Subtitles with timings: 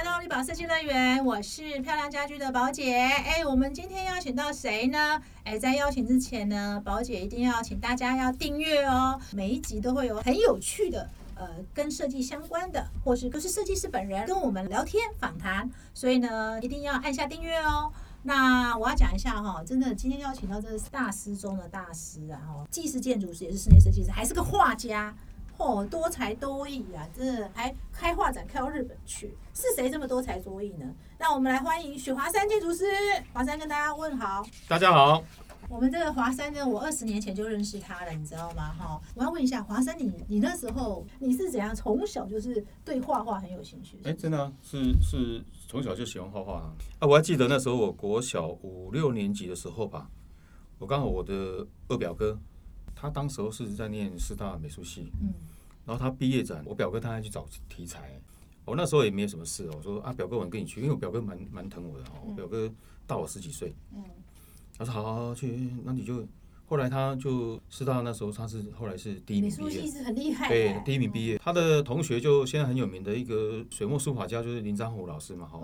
[0.00, 2.96] 来到绿宝设计乐园，我是漂亮家居的宝姐。
[2.96, 5.20] 哎，我们今天邀请到谁呢？
[5.44, 9.20] 哎，在邀请之前呢，宝姐一定要请大家要订阅哦。
[9.32, 17.92] 每一集都会有很有趣的，呃，跟设计相关的，或是都是设计师本人跟我们聊天访谈，所以呢，一定要按下订阅哦。
[18.22, 25.14] 那我要讲一下哈，真的今天邀请到这是大师中的大师啊，哈，既是建筑师，也是室内设计师，还是个画家。
[25.60, 27.06] 哦，多才多艺啊！
[27.14, 30.86] 真的还开画展开到日本去，是谁这么多才多艺呢？
[31.18, 32.86] 那我们来欢迎许华山建筑师，
[33.32, 34.42] 华山跟大家问好。
[34.66, 35.22] 大家好，
[35.68, 38.72] 我们这个华山呢，我二十年前就认识他了，你知道吗？
[38.72, 44.00] 哈，我要问一下华山，你你那时候你是怎样从小就是对画画很有兴趣？
[44.04, 46.72] 哎，真的是是从小就喜欢画画啊！
[47.00, 50.10] 啊，我还记得那时候我国小五六年级的时候吧，
[50.78, 52.38] 我刚好我的二表哥。
[52.92, 55.32] 他当时候是在念师大美术系，嗯，
[55.90, 58.16] 然后他毕业展，我表哥他还去找题材，
[58.64, 62.72] 我那时候也没有什么事，我说啊，表哥我跟你去，因为我表哥蛮蛮疼我的哈，我表哥
[63.08, 64.04] 大我十几岁，嗯，
[64.78, 66.24] 他说好好好去，那你就
[66.64, 75.58] 后来他就师大那时候他是后来是第一名毕业，美术是很厉害，对，第一名毕业，他的同学就现在很有名的一个水墨书法家就是林章虎老师嘛，哈。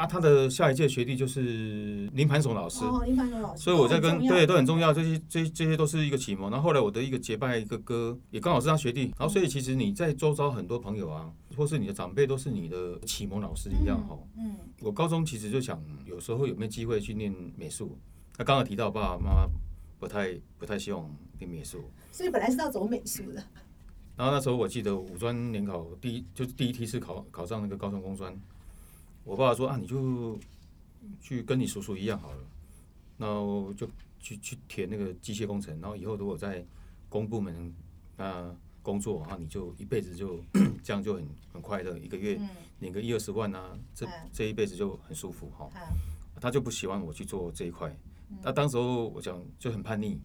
[0.00, 6.50] 啊，他的下一届学弟就是林盘松老师，哦，林盘松老师，所以我在跟对都很重要，这些这这些都是一个启蒙。
[6.50, 14.18] 然后后来我的一个结拜一个哥也刚好是他学弟，然后所以其实你在周遭很多朋友啊，或是你的长辈都是你的启蒙老师一样哈。
[14.38, 17.98] 嗯，我高中其实就想有时候有没有机会去念美术，
[18.34, 19.46] 他刚刚提到爸爸妈妈
[19.98, 23.44] 不太不太希望念美术，所以本来是要走美术的。
[24.16, 28.34] 然后那时候我记得五专联考第一就是第一梯次考考上那个高中工专。
[29.24, 30.38] 我爸爸说啊，你就
[31.20, 32.38] 去跟你叔叔一样好了，
[33.18, 36.64] 然后就去去填那个机械工程，然后以后如果在
[37.08, 37.74] 公部门
[38.16, 40.40] 啊工作啊，你就一辈子就
[40.82, 42.40] 这样就很很快乐，一个月
[42.80, 45.68] 领个一二十万啊，这这一辈子就很舒服哈。
[46.40, 47.94] 他就不喜欢我去做这一块，
[48.42, 50.18] 那当时候我讲就很叛逆，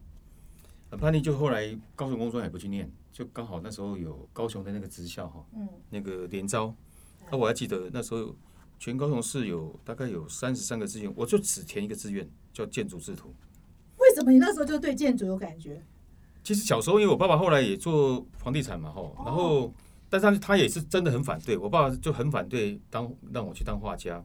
[0.89, 5.45] 很叛逆，就后来高雄工专也不去念，就刚好那时候有高雄的那个职校哈，
[5.89, 6.73] 那个联招，
[7.29, 8.33] 那我还记得那时候。
[8.79, 13.33] 全高雄市有大概有三十三个志愿，我就只填一个志愿，叫建筑制图。
[13.97, 15.81] 为什么你那时候就对建筑有感觉？
[16.43, 19.73] 其实小时候，因为我爸爸后来也做房地产嘛，吼，然后，
[20.09, 24.23] 但是他也是真的很反对，我爸爸就很反对当让我去当画家，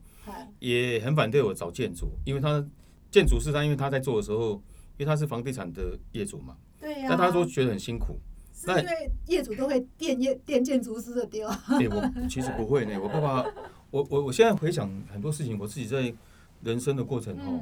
[0.59, 2.63] 也很反对我找建筑，因为他
[3.11, 4.63] 建筑是他因为他在做的时候，
[4.99, 8.19] 因为他是房地产的业主嘛，对呀，但他说觉得很辛苦，
[8.53, 11.49] 是因为业主都会电业电建筑师的丢。
[11.79, 13.47] 对， 我其实不会呢，我爸爸。
[13.91, 16.15] 我我我现在回想很多事情，我自己在
[16.63, 17.61] 人生的过程哦，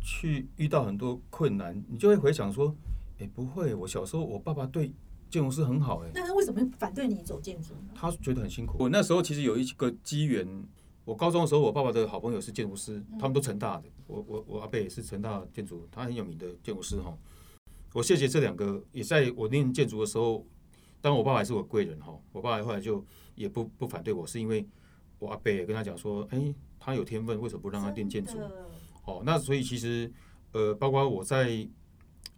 [0.00, 2.74] 去遇到很多困难，你就会回想说，
[3.18, 4.92] 哎，不会，我小时候我爸爸对
[5.28, 7.74] 建筑师很好，哎，那他为什么反对你走建筑？
[7.94, 8.76] 他觉得很辛苦。
[8.78, 10.46] 我那时候其实有一个机缘，
[11.04, 17.12] 我高中的时候，我爸爸的好朋友是建筑师，他们都成大的，我我我阿贝也是成大建筑，他很有名的建筑师哈。
[17.92, 20.44] 我谢谢这两个，也在我念建筑的时候，
[21.00, 23.04] 当然我爸爸是我贵人哈，我爸爸后来就
[23.34, 24.64] 也不不反对我，是因为。
[25.18, 28.38] 我阿伯也跟他讲说，哎，他有天分，为什么不让他练建筑？
[29.04, 30.12] 哦，那所以其实，
[30.52, 31.68] 呃，包括我在，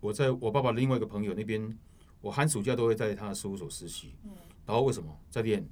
[0.00, 1.76] 我在我爸爸另外一个朋友那边，
[2.20, 4.14] 我寒暑假都会在他的事务所实习。
[4.66, 5.66] 然后为什么在练？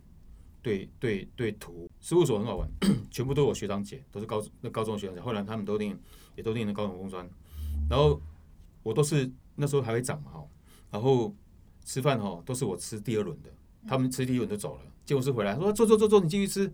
[0.63, 2.69] 对对对，图事务所很好玩，
[3.09, 5.21] 全部都是我学长姐，都是高那高中学长姐。
[5.21, 5.97] 后来他们都练，
[6.35, 7.29] 也都练了高中工专。
[7.89, 8.21] 然后
[8.83, 10.45] 我都是那时候还会长嘛哈，
[10.91, 11.33] 然后
[11.85, 13.51] 吃饭哈都是我吃第二轮的，
[13.87, 14.81] 他们吃第一轮就走了。
[15.05, 16.73] 结果是回来说坐坐坐坐，你继续吃。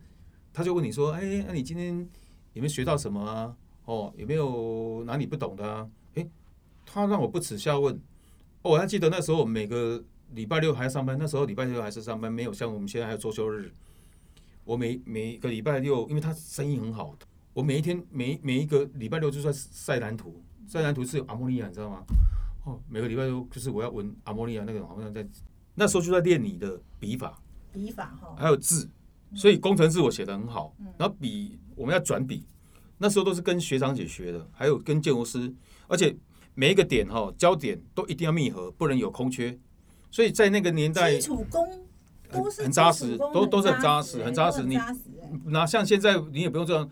[0.52, 1.96] 他就问你说：“哎，那你今天
[2.52, 3.56] 有没有学到什么啊？
[3.84, 6.28] 哦，有没有哪里不懂的啊？”哎，
[6.84, 7.94] 他让我不耻下问。
[8.62, 10.02] 哦，我还记得那时候每个
[10.32, 13.72] 礼拜六还要上班，那时候礼拜六还是上班，没有像我们现在还有周休日。
[14.64, 17.16] 我每每个礼拜六，因为他生意很好，
[17.52, 22.04] 我每一天每每一个礼拜六就在晒蓝图，晒蓝图是有阿莫尼亚，你知道吗？
[22.64, 25.26] 哦，每个礼拜六就是我要闻阿莫尼亚那个，好像在
[25.74, 27.42] 那时候就在练你的笔法，
[27.72, 28.88] 笔法哈，还有字。
[29.34, 32.46] 所以工程字我写的很好，然后笔我们要转笔，
[32.98, 35.52] 那时候都是跟学长姐学的，还有跟建筑师，
[35.88, 36.14] 而且
[36.54, 39.58] 每一个点哈焦点都一定要密合，不能有空缺。
[40.10, 41.66] 所以在那个年代，基础工
[42.30, 44.62] 都是很扎实，都都是很扎实，很扎实。
[44.64, 44.78] 你
[45.46, 46.88] 那像现在你也不用这样，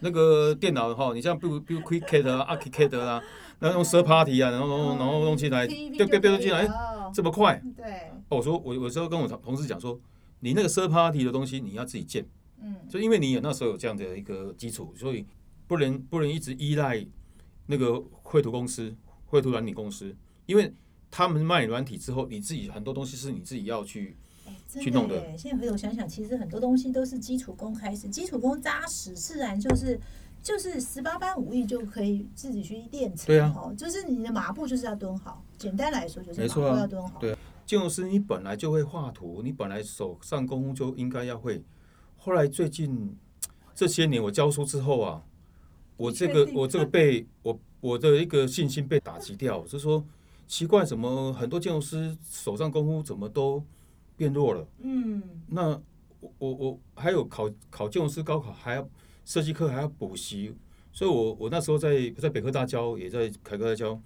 [0.00, 3.22] 那个电脑哈，你像比如比如 QuickCAD 啊、ArchiCAD 啊，
[3.58, 6.66] 然后用 Third Party 啊，然后然后然后弄进来，对对对，进来
[7.12, 7.62] 这么快。
[7.76, 10.00] 对，我说我有时候跟我同事讲说。
[10.44, 12.26] 你那个 third party 的东西，你要自己建，
[12.60, 15.24] 嗯，就因为你有那时候有这样的一个基础，所以
[15.68, 17.06] 不能不能一直依赖
[17.66, 18.92] 那个绘图公司、
[19.26, 20.14] 绘图软体公司，
[20.46, 20.74] 因为
[21.12, 24.16] 他们卖软体之后，你自己很多东西是你自己要去
[24.68, 25.14] 真去弄的。
[25.14, 30.00] 耶现在回头想想，其实很多东西都是基础功开始，基础功扎实，自然就是
[30.42, 33.26] 就是十八般武艺就可以自己去练成。
[33.26, 33.54] 对啊。
[33.56, 37.20] 哦，就是你的马步就是要蹲好，简单来说就是马步要蹲好。
[37.20, 41.62] 对建筑师你本来就会画图，你本来手上功夫就应该要会。
[42.18, 43.16] 后来最近
[43.74, 45.22] 这些年我教书之后啊，
[45.96, 50.04] 我这个我这个被我我的一个信心被打击掉，就是说
[50.46, 53.64] 奇怪，怎么很多建筑师手上功夫怎么都
[54.16, 54.66] 变弱了？
[54.80, 55.70] 嗯，那
[56.20, 58.88] 我我我还有考考建筑师高考，还要
[59.24, 60.54] 设计课还要补习，
[60.92, 63.98] 所以我我那时候在在北科大教，也在凯科大教。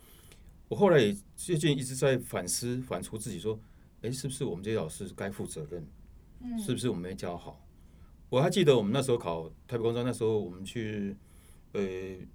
[0.68, 3.58] 我后来也最近一直在反思反刍自己，说，
[4.02, 5.86] 哎，是不是我们这些老师该负责任？
[6.40, 7.64] 嗯是不是我们没教好？
[8.28, 11.16] 我还记得我们那时候考台北工专，那时候我们去，
[11.72, 11.82] 呃，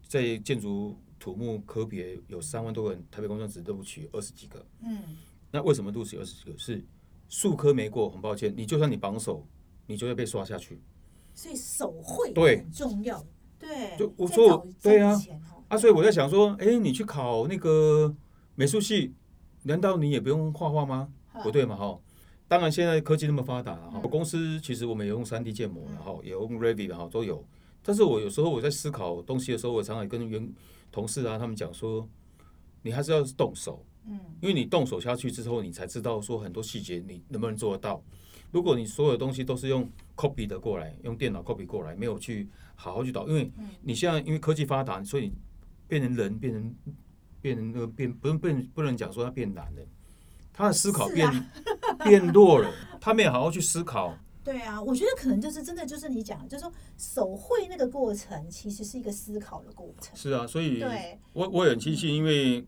[0.07, 4.65] 在建筑土木科别有三万多个人，台北工专只录取二十几个。
[4.81, 4.97] 嗯，
[5.51, 6.57] 那为什么录取二十几个？
[6.57, 6.83] 是
[7.29, 9.45] 数科没过，很抱歉，你就算你榜首，
[9.85, 10.81] 你就会被刷下去。
[11.33, 13.23] 所以手绘对很重要。
[13.59, 15.15] 对，就我说我对啊
[15.71, 18.13] 啊，所以我在想说，哎，你去考那个
[18.55, 19.13] 美术系，
[19.63, 21.07] 难道你也不用画画吗？
[21.41, 21.97] 不对嘛，哈。
[22.49, 27.41] 当然，现在科技那么发达了，哈、公司其实我们也用三 D 建模，嗯然后也用 Revit，哈，都有。
[27.81, 30.53] 但是我有时候我在思考东西的时候，我常常跟员
[30.91, 32.05] 同事啊他们讲说，
[32.81, 38.03] 你还是要动手，嗯因为你动手下去之后，你才知道说很多细节你能不能做得到。
[38.51, 45.31] 如果你所有东西都是用 copy 的过来，用电脑 copy 过来，没有去好好去导，因为嗯你现在因为科技发达，所以
[45.91, 46.75] 变成人，变成
[47.41, 49.81] 变成那个变不能不能不能讲说他变难了，
[50.53, 51.51] 他的思考变、啊
[52.05, 52.71] 变弱了，
[53.01, 54.17] 他没有好好去思考。
[54.41, 60.15] 对啊，我觉得可能就是真的就是你讲的，就是说手绘那个过程其实是一个思考的过程。
[60.15, 62.65] 是啊，所以对，我我也很庆幸，因为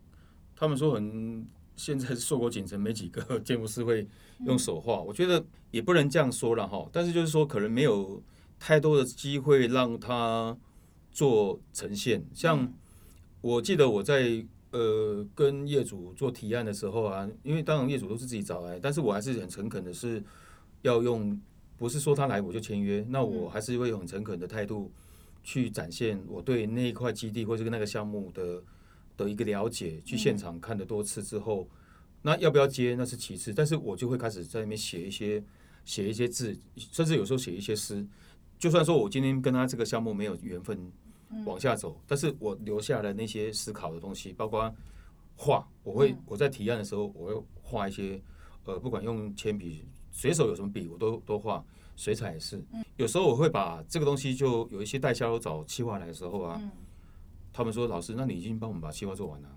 [0.54, 4.06] 他们说很现在硕果仅存，没几个建筑师会
[4.44, 5.00] 用手画。
[5.00, 8.22] 我觉得也不能这样说了哈，但是就是说可能没有
[8.58, 10.54] 太多的机会让他
[11.10, 12.22] 做呈现。
[12.34, 12.74] 像嗯
[13.44, 20.24] 我记得我在呃跟业主做提案的时候啊，因为当然业主都是自己找来，但是我还是很诚恳的是
[20.80, 21.38] 要用，
[21.76, 24.90] 不是说他来我就签约，那我还是会用很诚恳的态度
[25.42, 28.62] 去展现我对那一块基地或者那个项目的
[29.14, 31.68] 的一个了解，去现场看了多次之后，
[32.22, 35.44] 那要不要接那是其次，但是我就会开始在那边写一些
[35.84, 38.06] 写一些字，甚至有时候写一些诗。
[38.58, 40.90] 就算说我今天跟他这个项目没有缘分
[41.44, 44.72] 往下走，但是我留下的那些思考的东西，包括
[45.36, 48.20] 画，我会嗯我在提案的时候，我会画一些
[48.64, 51.64] 呃，不管用铅笔，随手有什么笔我都都画，
[51.96, 52.62] 水彩也是。
[52.96, 56.70] 有时候我会把这个东西就有一些代销找企划来的时候啊，嗯，
[57.52, 59.48] 他们说老师，那你已经帮我们把企划做完了。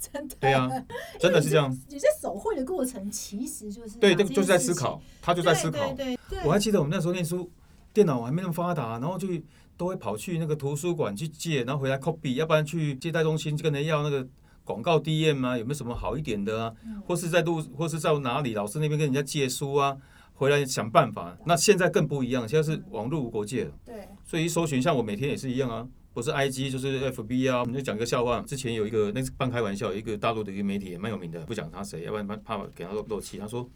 [0.00, 0.36] 真的。
[0.40, 0.68] 对啊，
[1.20, 1.70] 真的是这样。
[1.88, 5.78] 你在手绘的过程其实就是对，就是在思考，他就在思考。
[5.92, 7.50] 对对对对我还记得我们那时候念书，
[7.92, 9.28] 电脑还没那么发达，然后就
[9.76, 14.26] 都会跑去那个图书馆去借，然后回来 copy，要不然去借贷中心跟人要那个
[14.64, 16.74] 广告 DM 啊，有没有什么好一点的啊？
[16.84, 19.96] 嗯或是在路，或是在哪里老师那边跟人家借书啊，
[20.34, 21.36] 回来想办法。
[21.44, 25.86] 那现在更不一样，现在是网络无国界了，对，所以一搜寻，像我每天也是一样啊。
[26.14, 28.40] 不是 IG 就是 FB 啊，我们就讲个笑话。
[28.42, 33.36] 之前有一个那是半开玩笑，一个大陆的一个媒体也蛮有名的，不讲他谁，要不然怕怕给他漏漏气。
[33.36, 33.68] 他说：“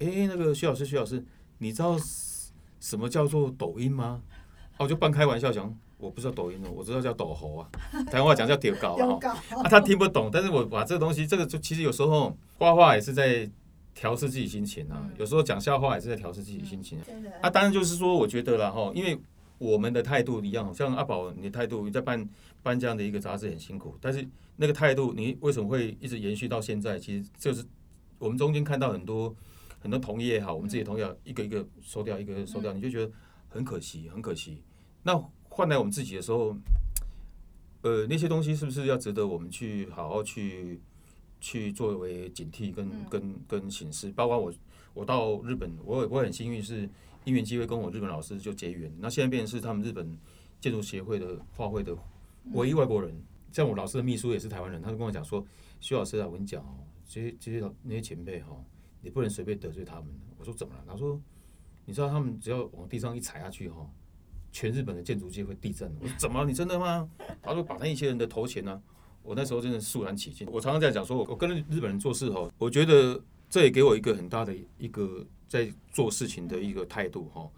[0.00, 1.22] 诶，那个徐老师，徐老师，
[1.58, 1.94] 你知道
[2.80, 4.22] 什么叫做抖音吗？”
[4.76, 7.68] 啊，我就半开玩笑讲，我不知道抖音哦，我知道叫抖猴啊，
[8.10, 9.18] 台湾话讲叫丢稿啊有哈。
[9.20, 13.48] 搞，啊，他听不懂，但是我把这个东西，这个就其实有时候画画也是在
[13.94, 16.98] 调试自己心情啊嗯，有时候讲笑话也是在调试自己心情
[17.40, 17.48] 啊。
[17.48, 19.18] 当然就是说，我觉得啦哈，因为
[19.58, 22.28] 我们的态度一样，像阿宝你的态度，你在办
[22.62, 26.98] 办这样的一个杂志很辛苦，但是那个态度，你为什么会一直延续到现在？
[26.98, 27.64] 其实就是
[28.18, 29.34] 我们中间看到很多
[29.80, 33.10] 很多同业也好，我们自己同业一个一个收掉，一个一个收掉，你就觉得
[33.56, 34.62] 很可惜，很可惜。
[35.02, 35.16] 那
[35.48, 36.56] 换来我们自己的时候，
[37.82, 40.80] 呃，那些东西是不是要值得我们去好好去
[41.40, 44.12] 去作为警惕跟嗯跟跟警示？
[44.12, 44.52] 包括我
[44.94, 46.88] 我到日本，我我很幸运是
[47.24, 50.16] 因缘机会跟我日本老师就结缘，那现在变成是他们日本
[50.60, 51.96] 建筑协会的画会的
[52.52, 53.20] 唯一外国人。
[53.52, 55.42] 像我老师的秘书也是台湾人，他就跟我讲说
[55.80, 56.76] ：“徐老师啊，我跟你讲哦，
[57.08, 58.54] 这些这些老那些前辈哈、
[59.00, 61.18] 你不能随便得罪他们。”我说：“怎么了？”他说
[61.86, 63.88] ：“你知道他们只要往地上一踩下去哈、
[64.52, 66.44] 全日本的建筑界会地震。”我说：“怎么？
[66.44, 67.08] 你真的吗？”
[67.40, 68.82] 他说：“把那一些人的头钱呢、
[69.22, 70.46] 我那时候真的肃然起敬。
[70.50, 77.48] 我常常在讲说，我跟日本人做事哈，我觉得这也给我一个很大的一个在做事情的一个态度哈。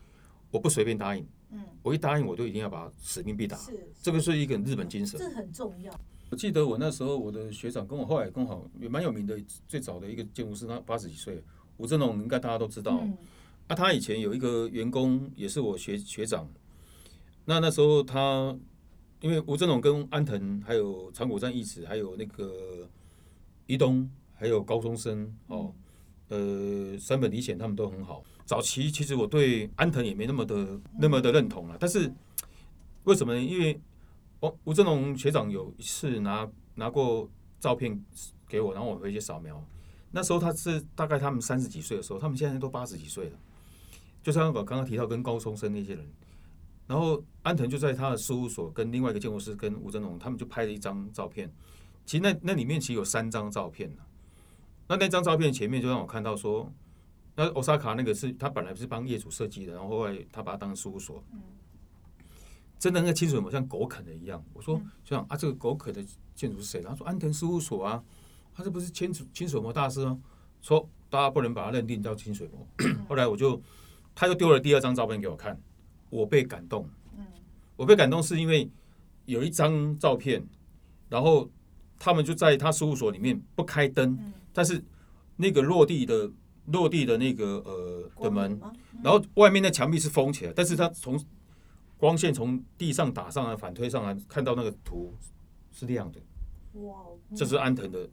[0.50, 5.18] 我不随便答应，嗯，我一答应我就一定要把使命必达，是这个是一个日本精神。
[5.18, 5.92] 这很重要，
[6.30, 11.42] 我记得我那时候我的学长跟我后来跟好也蛮有名的，最早的一个建筑师，他八十几岁，
[11.76, 12.98] 吴振龙应该大家都知道。
[13.02, 13.16] 嗯
[13.68, 16.48] 啊，他以前有一个员工也是我学学长，
[17.44, 18.56] 那那时候他
[19.20, 22.88] 因为吴振龙跟安藤还有长谷站义子还有那个
[23.66, 25.74] 伊东还有高中生哦，
[26.28, 28.24] 呃，山本理显他们都很好。
[28.46, 32.10] 早期其实我对安藤也没那么的那么的认同了，但是
[33.04, 33.40] 为什么呢？
[33.40, 33.78] 因为
[34.40, 37.28] 哦，吴振龙学长有一次拿拿过
[37.60, 38.02] 照片
[38.48, 39.62] 给我，然后我回去扫描。
[40.12, 43.38] 那时候他是大概他们三十几岁的时候，他们现在都八十几岁了。
[44.28, 46.06] 就像我刚刚提到跟高中生那些人，
[46.86, 51.50] 然后安藤就在他的事务所跟另外一个建筑师跟吴振龙，他们就拍了一张照片。
[52.04, 54.02] 其实那那里面其实有三张照片呢。
[54.86, 56.70] 那那张照片前面就让我看到说，
[57.36, 61.24] 那欧萨卡那个是他本来是帮业主设计的，然后后来他把它当事务所。
[62.78, 64.44] 真的那个清水模像狗啃的一样。
[64.52, 66.04] 我说就想啊，这个狗啃的
[66.34, 66.82] 建筑是谁？
[66.82, 68.04] 他说安藤事务所啊，
[68.52, 70.20] 他这不是清水清水模大师吗？
[70.60, 72.68] 说大家不能把它认定叫清水模。
[73.08, 73.58] 后来我就
[74.18, 75.56] 他又丢了第二张照片给我看，
[76.10, 76.84] 我被感动。
[77.76, 78.68] 我被感动是因为
[79.26, 80.44] 有一张照片，
[81.08, 81.48] 然后
[82.00, 84.18] 他们就在他事务所里面不开灯，
[84.52, 84.82] 但是
[85.36, 86.28] 那个落地的
[86.66, 88.60] 落地的那个呃的门，
[89.04, 91.16] 然后外面的墙壁是封起来，但是他从
[91.96, 95.14] 光线从地上打上来，反推上来，看到那个图
[95.70, 96.20] 是亮的。
[96.80, 96.96] 哇，
[97.36, 98.10] 这是安藤的，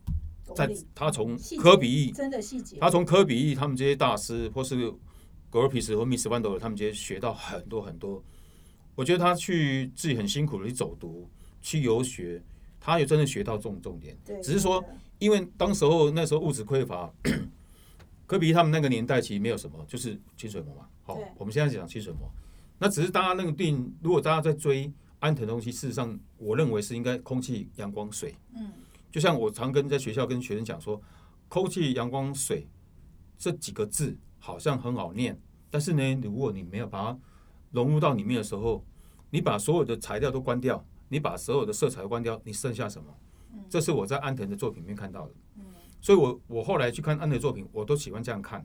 [0.55, 4.93] 在他从科比，真的细节，他从科比他们这些大师，或是
[5.55, 8.21] 格尔皮斯或密斯万多尔他们这些学到很多很多。
[8.93, 11.29] 我觉得他去自己很辛苦的去走读、
[11.61, 12.43] 去游学，
[12.77, 14.17] 他也真的学到重重点。
[14.25, 14.83] 对只是说
[15.17, 17.09] 因为当时候那时候物质匮乏，
[18.27, 20.89] 科比他们那个年代其实没有什么，就是清水模嘛。
[21.03, 22.29] 好，我们现在讲清水模，
[22.77, 28.35] 那只是大家那个定，如果大家在追安藤的东西，事实上我认为是应该空气、阳光、水。
[28.57, 28.73] 嗯，
[29.09, 31.01] 就像我常跟在学校跟学生讲说，
[31.47, 32.67] 空气、阳光、水
[33.37, 35.35] 这几个字好像很好念，
[35.71, 37.19] 但是呢，如果你没有把它
[37.71, 38.85] 融入到里面的时候，
[39.31, 43.07] 你把所有的材料都关掉，你把所有的色彩都关掉，你剩下什么？
[43.67, 45.33] 这是我在安藤的作品里面看到的。
[45.99, 48.61] 所以我我后来去看安藤的作品，我都喜欢这样看，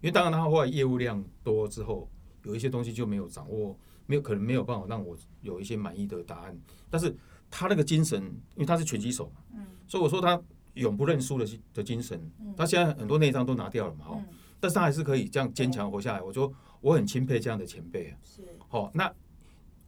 [0.00, 2.10] 因为当然他后来业务量多之后，
[2.42, 6.58] 有一些东西就没有掌握，没有可能没有办法让我有一些满意的答案。
[6.90, 7.16] 但是
[7.48, 8.20] 他那个精神，
[8.56, 10.42] 因为他是拳击手嘛，所以我说他
[10.74, 12.20] 永不认输的的精神。
[12.56, 14.24] 他现在很多内脏都拿掉了嘛，哈、
[14.62, 16.22] 但是他还是可以这样坚强活下来。
[16.22, 18.16] 我说我很钦佩这样的前辈啊。
[18.22, 19.12] 是好、那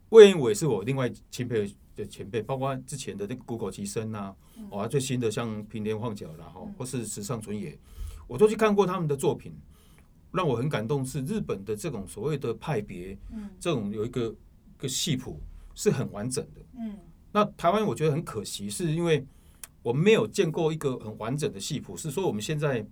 [0.09, 4.35] 魏延伟是我另外钦佩的前辈，包括之前的那个谷口吉生呐、
[4.71, 7.79] 哦，最新的像平田晃角啦，哈，或是时尚纯也，
[8.27, 9.55] 我都去看过他们的作品，
[10.33, 11.07] 让我很感动。
[11.07, 15.39] 是日本的这种所谓的派别，嗯这种有一个一个系谱
[15.77, 16.61] 是很完整的。
[16.81, 16.99] 嗯，
[17.31, 19.25] 那台湾我觉得很可惜，是因为
[19.83, 21.97] 我们没有见过一个很完整的系谱。
[21.97, 22.85] 是说我们现在，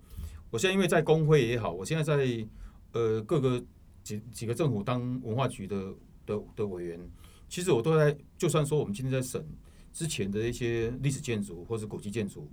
[0.52, 2.46] 我现在因为在工会也好，我现在在
[2.92, 3.64] 呃各个
[4.04, 5.94] 几几个政府当文化局的
[6.26, 7.00] 的的委员，
[7.48, 9.42] 其实我都在，就算说我们今天在审
[9.94, 12.46] 之前的一些历史建筑或是古迹建筑，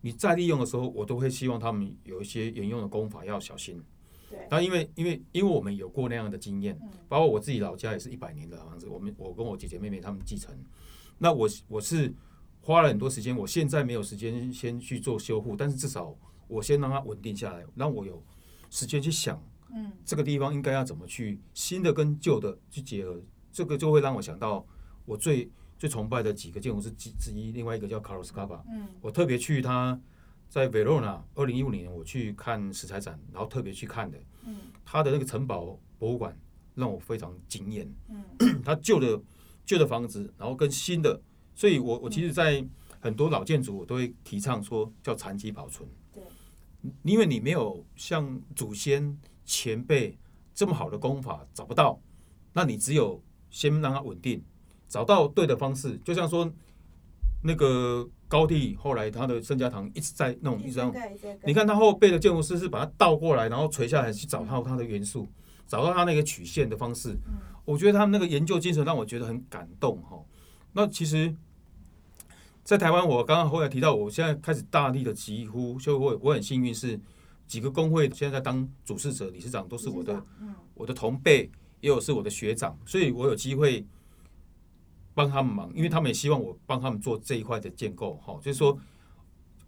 [0.00, 3.80] 你再利用的时候，我都会希望他们有一些沿用的功法要小心。
[4.28, 6.76] 对那因为因为因为我们有过那样的经验，
[7.08, 10.52] 包括我自己老家也是一百年的房子，我们我跟我姐姐妹妹他们继承。
[11.18, 12.12] 那我我是
[12.60, 16.14] 花了很多时间，我现在没有时间先去做修复，但是至少
[16.48, 18.22] 我先让它稳定下来，让我有
[18.70, 19.40] 时间去想，
[19.72, 24.66] 嗯，这个地方应该要怎么去新的跟旧的去结合，这个就会让我想到
[25.04, 30.00] 我最最崇拜的几个建筑师之之一，另外一个叫卡洛斯卡巴，嗯，我特别去他
[30.48, 36.36] 在 Verona 二零一五年我去看石材展，然后特别去看的，嗯，他的那个城堡博物馆
[36.74, 38.24] 让我非常惊艳，嗯，
[38.64, 39.20] 他旧的
[39.66, 41.20] 旧的房子，然后跟新的，
[41.54, 42.66] 所以我我其实，在
[43.00, 45.97] 很多老建筑我都会提倡说叫残疾保存，对，
[47.02, 50.18] 因为你没有像祖先前辈
[50.54, 52.00] 这么好的功法找不到，
[52.52, 54.42] 那你只有先让它稳定，
[54.88, 56.50] 找到对的方式，就像说
[57.42, 60.92] 那个高地后来他的圣家堂一直在弄，一直在弄。
[60.92, 65.26] 盖在盖你看他后背的建筑师是把它倒过来，然后垂下来去找到它的元素，
[65.66, 67.16] 找到它那个曲线的方式。
[67.64, 70.18] 我觉得他们那个研究精神让我觉得很感动哈。
[70.72, 71.34] 那其实，
[72.68, 77.00] 在台湾，我刚刚后来提到，我现在开始大力的几乎，就我我很幸运是
[77.46, 83.86] 几个工会现在在当主事者、理事长都是我的嗯我的同辈，也有是我的学长，所以我有机会
[85.14, 88.20] 帮他们忙，因为他们也希望我帮他们做这一块的建构。
[88.22, 88.78] 哈，就是说，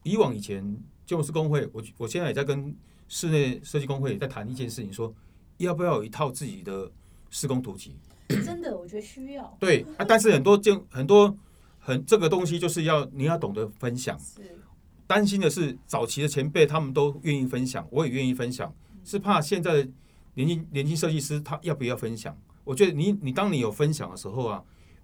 [0.02, 0.62] 以往以前
[1.07, 2.76] 建筑师工会，我我现在也在跟
[3.09, 5.11] 室内设计工会在谈一件事情，说
[5.57, 6.92] 要不要有一套自己的
[7.30, 7.97] 施工图集。
[8.45, 11.35] 真的，我觉得需要对啊，但是很多建很多
[11.80, 14.58] 很这个东西就是要你要懂得分享，是。
[15.06, 18.72] 担心的是早期的前辈他们都愿意分享，我也愿意分享，
[19.02, 19.90] 是怕现在的
[20.34, 22.37] 年轻年轻设计师他要不要分享？
[22.62, 24.62] 我觉得你你当你有分享的时候啊，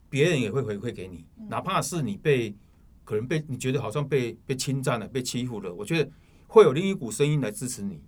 [0.09, 2.55] 别人也会回馈给你，哪怕是你被
[3.03, 6.09] 可能被你觉得好像被被侵占了、被欺负了，我觉得
[6.47, 8.01] 会有另一股声音来支持你，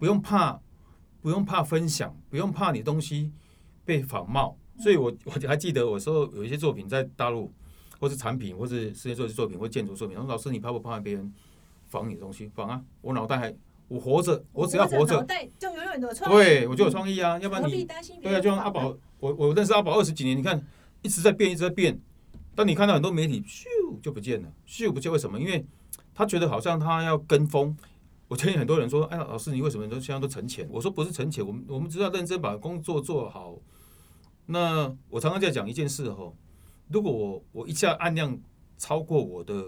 [0.00, 0.60] 不用怕，
[1.20, 3.30] 不用怕分享，不用怕你东西
[3.84, 4.58] 被仿冒。
[4.80, 7.52] 所以我我还记得我说有一些作品在大陆，
[8.04, 11.32] 或是产品，或是世界设计作品，或建筑作品，我说老师你怕不怕别人
[11.88, 12.46] 仿你的东西？
[12.54, 12.78] 仿啊！
[13.00, 13.54] 我脑袋还
[13.88, 16.34] 我活着，我只要活着，脑袋就永远都有创意。
[16.34, 17.86] 对我就有创意啊，要不然你
[18.20, 20.62] 对啊，就像阿宝，我我认识阿宝二十几年，你看
[21.00, 21.98] 一直在变，一直在变。
[22.54, 23.64] 当你看到很多媒体咻
[24.02, 25.40] 就不见了，咻不见为什么？
[25.40, 25.64] 因为
[26.14, 27.74] 他觉得好像他要跟风。
[28.28, 30.68] 我听很多人说，哎，老师你为什么都现在都存钱？
[30.70, 33.56] 我说不是存钱，我们我们只要认真把工作做好。
[34.46, 36.30] 那我常常在讲一件事哈，
[36.88, 38.38] 如果我我一下按量
[38.76, 39.66] 超过我的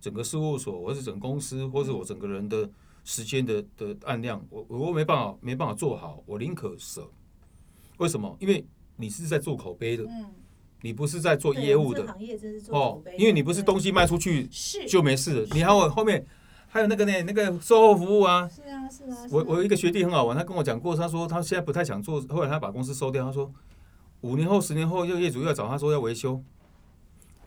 [0.00, 2.68] 整个事务所，或是整个公司，或是我整个人的
[3.04, 7.08] 时间的的按量，我我没办法没办法做好，我宁可舍。
[7.98, 8.36] 为什么？
[8.38, 8.64] 因为
[8.96, 10.26] 你是在做口碑的，嗯，
[10.82, 12.02] 你不是在做业务的。
[12.02, 14.46] 我们这个行业真是做口哦，因为你不是东西卖出去
[14.86, 16.24] 就没事了，你还有后面
[16.68, 18.48] 还有那个呢，那个售后服务啊。
[18.48, 19.46] 是啊是啊，我是啊。
[19.48, 23.50] 我有一个学弟很好玩，他跟我讲过，他说他现在不太想做，后来他把公司收掉，他说
[24.22, 26.42] 五年后、十年后，又业主又要找他说要维修。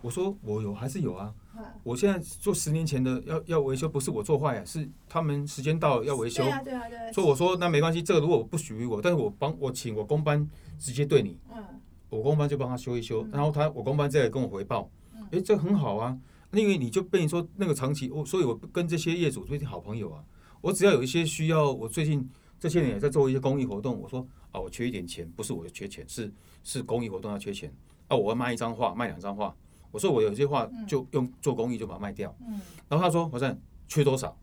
[0.02, 6.52] 我说我有还是有啊，嗯我现在做十年前的要要维修，不是我做坏啊，是他们时间到了要维修对。
[6.52, 10.50] 啊对啊对啊，所以我说那没关系，这个如果不属于我，但是我帮我请我工班
[10.80, 11.62] 直接对你，嗯
[12.10, 16.18] 我工班就帮他修一修，嗯然后他我工班再来跟我回报嗯，诶，这很好啊，
[16.54, 20.24] 因为你就被你说那个长期，我所以我跟这些业主最近好朋友啊，
[20.62, 22.26] 我只要有一些需要，我最近
[22.58, 26.32] 这些年也在做一些公益活动，我说啊，我缺一点钱，不是我缺钱，是
[26.64, 27.74] 是公益活动要缺钱，
[28.08, 29.56] 啊，我要卖一张画，卖两张画，
[29.92, 34.38] 我说我有些画就用做公益就把它卖掉，嗯然后他说华山缺多少？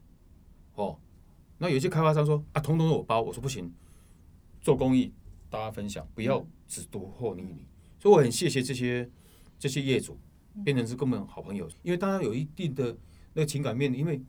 [0.75, 0.99] 哦，
[1.59, 3.73] 那有些开发商说啊，通通都我包，我说不行，
[4.61, 5.13] 做公益
[5.49, 7.65] 大家分享，不要只独或你你。
[7.99, 9.09] 所以我很谢谢这些
[9.59, 10.19] 这些业主，
[10.65, 12.97] 变成是根本好朋友，因为大家有一定的
[13.33, 14.21] 那个情感面，因为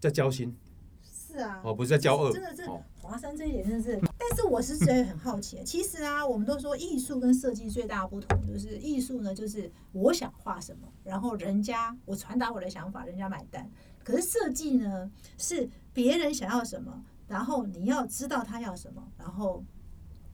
[0.00, 0.56] 在交心
[1.02, 2.82] 是啊，哦，不是在交恶真的是哦。
[3.06, 13.70] 华山这一点真的是，但是我是觉得很好奇，其实啊，我们都说艺术跟设计最大的不同就是艺术呢，就是我想画什么，然后人家我传达我的想法，人家买单。
[14.02, 19.64] 可是设计呢，是别人想要什么，然后你要知道他要什么，然后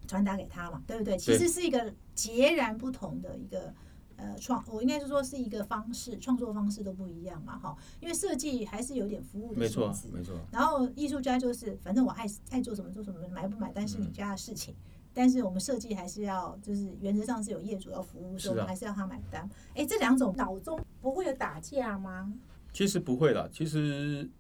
[0.07, 1.17] 传达给他嘛，对不对？
[1.19, 3.75] 其实是一个截然不同的一个。
[4.23, 14.75] 呃，创我应该是说是一个方式，创作方式都不一样嘛，哈，因为设计还是有点服务的没错性质，没错，然后艺术家就是，反正我爱爱做什么做什么，买不买单是你家的事情。
[15.13, 19.51] 但是我们设计还是要，就是原则上是有业主要服务，所以我们还是要他买单。
[19.75, 22.33] 哎，这两种脑中不会有打架吗？
[22.73, 24.31] 其实不会啦，其实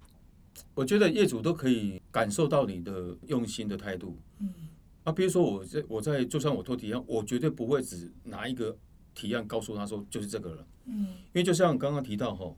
[0.74, 4.16] 我觉得业主都可以感受到你的用心的态度。
[4.38, 4.54] 嗯
[5.04, 8.74] 啊，比如说我在我在就算我做提案，我绝对不会只拿一个
[9.14, 12.54] 提案告诉他说就是这个了，嗯因为就像刚刚提到哈，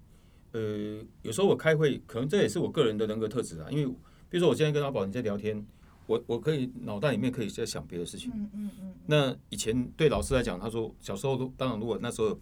[0.53, 3.69] 呃，有时候我开会，可能这也是我个人的人格特质啊。
[3.71, 3.87] 因为
[4.29, 5.65] 比如说我现在跟阿宝你在聊天，
[6.07, 8.31] 我我可以脑袋里面可以在想别的事情。
[8.35, 12.39] 嗯嗯嗯，那以前对老师来讲，他说小时候都当然如果那时候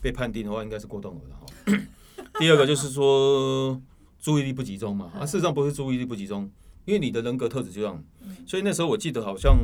[0.00, 1.86] 被判定的话，应该是过动了的哈。
[2.38, 3.80] 第二个就是说
[4.18, 6.50] 注意力不集中嘛，啊，事实上不是注意力不集中，
[6.84, 8.02] 因为你的人格特质就这样。
[8.46, 9.56] 所以那时候我记得好像，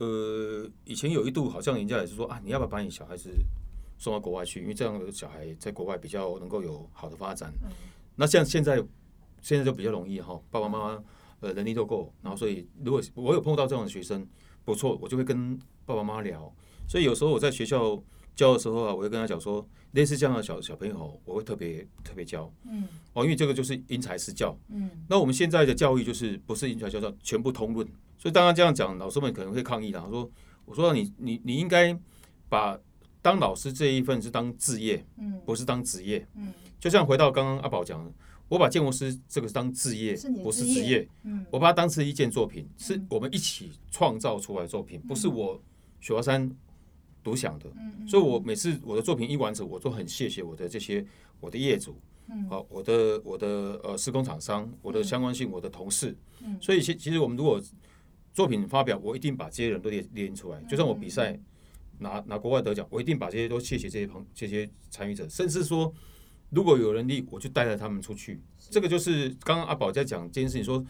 [0.00, 3.30] 呃，以前有一度好像人家也是说啊，你要不要把你小孩子
[3.98, 4.62] 送到国外去？
[4.62, 7.52] 因为这样的小孩在国外比较能够有好的发展。
[8.16, 8.82] 那像现在
[9.42, 11.04] 现在就比较容易哈，爸爸妈妈
[11.40, 14.26] 呃能力都够，然后所以如果我有碰到这样的学生，
[14.64, 16.50] 不错，我就会跟爸爸妈妈聊。
[16.88, 18.02] 所以有时候我在学校
[18.34, 24.56] 教的时候啊，我会跟他讲说，类似这样的小小朋友，我会特别特别教嗯哦，因为这个就是因材施教。
[24.68, 27.86] 嗯那我们现在的教育就是不是因材施教，全部通论。
[28.18, 29.98] 所以当然这样讲，老师们可能会抗议的。
[29.98, 30.30] 他说
[30.66, 31.98] ：“我说你你你应该
[32.48, 32.78] 把
[33.22, 36.26] 当老师这一份是当置业，嗯不是当职业。
[36.34, 38.12] 嗯就像回到刚刚阿宝讲的，
[38.48, 41.06] 我把建筑师这个当置业不是职业。
[41.24, 45.60] 嗯，我把它当成一件作品，是嗯我们一起创造出来的作品，不是我
[46.00, 46.50] 雪华山
[47.22, 47.70] 独享的。
[47.76, 51.04] 嗯所以我每次我的作品一完成，我都很谢谢我的这些
[51.38, 51.96] 我的业主，
[52.28, 56.16] 嗯好，我的我的呃施工厂商，我的相关性，我的同事。
[56.42, 57.62] 嗯所以其其实我们如果
[58.32, 60.60] 作品发表，我一定把这些人都列列出来。
[60.62, 61.38] 就算我比赛
[61.98, 65.92] 拿拿国外得奖，我一定把这些都谢谢这些朋这些参与者，甚至说
[66.48, 68.40] 如果有人力，我就带着他们出去。
[68.70, 70.84] 这个就是刚刚阿宝在讲这件事情说，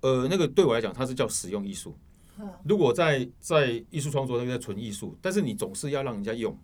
[0.00, 1.94] 呃，那个对我来讲，它是叫实用艺术。
[2.40, 2.48] 嗯。
[2.64, 6.56] 如果在在艺术创作那个在纯艺术，但是你总是要让人家用。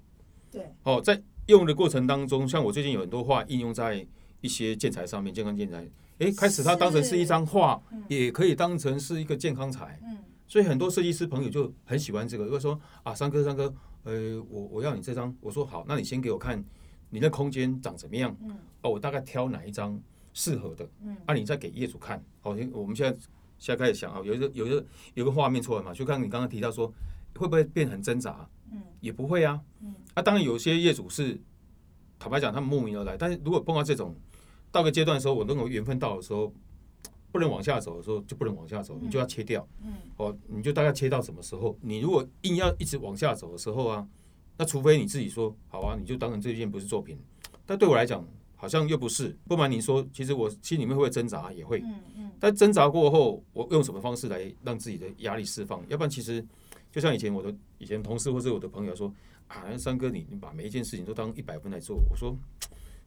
[0.51, 4.07] 对，哦，在用的过程当中，像我最近有很多画应用在
[4.41, 5.87] 一些建材上面，健康建材，
[6.19, 10.01] 诶，开始它当成是一张画，也可以当成是一个健康材。
[10.05, 10.17] 嗯。
[10.49, 16.65] 所以很多设计师朋友就很喜欢这个，会说啊，三哥三哥，呃，我我要你这张，我说好，那你先给我看
[17.11, 18.57] 你的空间长怎么样，嗯。
[18.83, 20.01] 哦，我大概挑哪一张
[20.33, 21.17] 适合的，嗯。
[21.27, 23.19] 啊，你再给业主看，好，我们现在
[23.59, 24.77] 现在开始想啊，有一个有一个
[25.15, 26.87] 有一个画面出来嘛，就刚刚你刚刚提到说
[27.35, 31.41] 会不会变很挣扎，嗯也不会啊，嗯啊，当然有些业主是
[32.19, 34.15] 坦白讲他们慕名而来，但是如果碰到这种
[34.71, 36.53] 到个阶段的时候，我认为缘分到的时候。
[37.33, 39.69] 不能往下走的时候就不能往下走，你就要切掉。
[39.85, 41.77] 嗯哦，你就大概切到什么时候？
[41.83, 44.09] 你如果硬要一直往下走的时候啊，
[44.57, 47.19] 那除非你自己说好啊，你就当成这件不是作品。
[47.67, 49.37] 但对我来讲，好像又不是。
[49.47, 51.81] 不瞒你说，其实我心里面会挣扎，也会。
[51.81, 55.81] 嗯嗯但挣扎过后，我用什么方式来让自己的压力释放？
[55.89, 56.45] 要不然，其实
[56.91, 59.13] 就像以前我的以前同事或者我的朋友说
[59.47, 62.03] 啊，三哥你你把每一件事情都当一百分来做。
[62.11, 62.37] 我说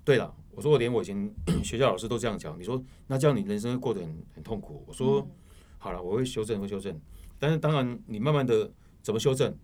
[0.05, 2.57] 对了，我说我连我以前学校老师都这样讲。
[2.59, 4.83] 你说那这样你人生会过得很很痛苦。
[4.88, 5.27] 我说。
[5.81, 6.93] 好了，我会修正，会修正。
[7.39, 8.69] 但是当然，你慢慢的
[9.01, 9.57] 怎么修正？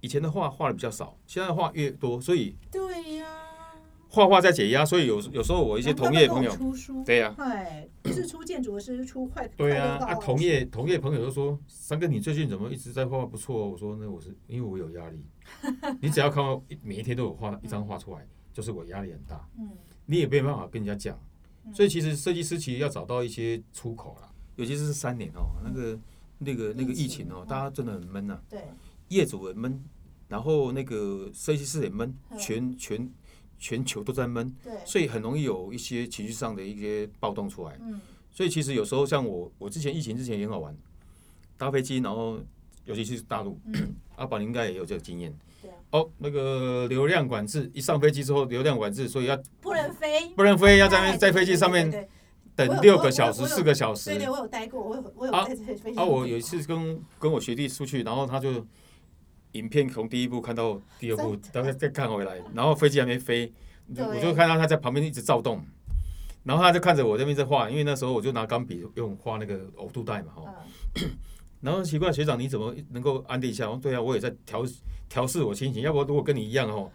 [0.00, 3.25] 以前的画画的比较少，现在的画越多，所以对呀、
[4.16, 4.84] 画画在解压。
[4.84, 13.68] 所以有有时候我一些同业朋友，出书，对呀、对，不是出建筑师，是出快对呀、啊，快乐画同业同业朋友都说，三哥你最近怎么一直在画画不错？
[13.68, 15.22] 我说那我是因为我有压力，
[16.00, 19.68] 你只要看到每一天都有画一张画出来，就是我压力很大，嗯。
[20.06, 21.20] 你也没办法跟人家讲。
[21.74, 25.98] 所以其实设计师其实要找到一些出口啦，尤其是三年哦，那个
[26.38, 28.60] 那个那个疫情哦，大家真的很闷呐、对，
[29.08, 29.82] 业主也闷，
[30.28, 32.38] 然后那个设计师也闷，嗯。
[32.38, 33.10] 全全
[33.58, 37.78] 全球都在闷，对，所以很容易有一些情绪上的一些暴动出来。
[37.80, 38.00] 嗯。
[38.30, 40.76] 所以其实有时候像我，我之前疫情之前也很好玩，
[41.56, 42.38] 搭飞机，然后
[42.84, 45.34] 尤其是大陆，嗯， 阿宝你应该也有这个经验。
[45.62, 54.10] 对啊，哦，那个流量管制，一上飞机之后流量管制，所以要不能飞，不能飞，要在 在飞机上面对对对等六个小时、四个小时。
[54.10, 54.18] 对。
[54.18, 55.32] 对，我有待过，我有我有
[55.80, 58.66] 飞机啊，我有一次跟跟我学弟出去，然后他就
[59.56, 63.52] 影片从第一部看到第二部，大概再看回来，然后飞机还没飞，
[63.96, 65.64] 我就看到他在旁边一直躁动，
[66.44, 70.54] 然后他就看着我这边在画，因为那时候我就拿钢笔用画那个呕吐袋嘛，哈，
[71.02, 71.10] 嗯。
[71.62, 73.68] 然后奇怪学长你怎么能够安定一下？
[73.68, 74.62] 我对啊，我也在调
[75.08, 76.92] 调试我心情，要不如果跟你一样哦，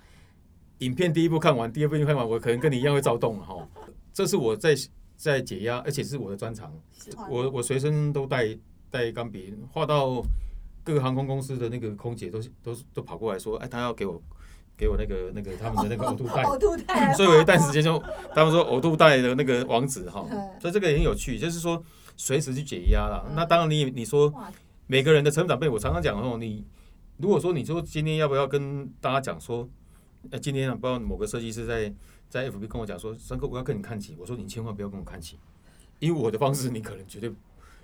[0.77, 3.67] 影片第一部看完，第二部看完，我可能跟你一样会躁动了哈，
[4.13, 4.75] 这是我在
[5.17, 6.71] 在解压，而且是我的专长。
[7.29, 8.55] 我我随身都带
[8.91, 10.23] 带钢笔，画到
[10.83, 14.21] 各个航空公司的那个空姐都都都跑过来说，哎，他要给我
[14.77, 18.01] 给我那个那个他们的那个呕吐袋， 呕吐袋，所以有一段时间就
[18.33, 21.83] 他们说呕吐袋的那个网址哈嗯，所以这个也很有趣，就是说
[22.17, 23.23] 随时去解压啦。
[23.27, 24.33] 嗯那当然你你说
[24.87, 26.65] 每个人的成长背，我常常讲哦，你
[27.17, 29.69] 如果说你说今天要不要跟大家讲说，
[30.31, 31.93] 呃，今天啊，不知道某个设计师在
[32.27, 35.37] 在 FB 跟我讲说，三哥我要跟你看齐，我说你千万不要跟我看齐，
[35.99, 37.31] 因为我的方式你可能绝对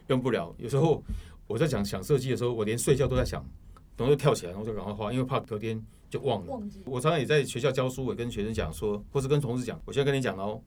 [0.07, 0.53] 用不了。
[0.57, 1.03] 有时候
[1.47, 3.43] 我在讲想设计的时候，我连睡觉都在想，
[3.95, 6.51] 然后就跳起来，然后就赶快画，因为怕隔天就忘了。
[6.51, 10.61] 忘我常常也在学校教书，我也跟学生讲说，或是跟同事讲，我现在跟你讲了哦，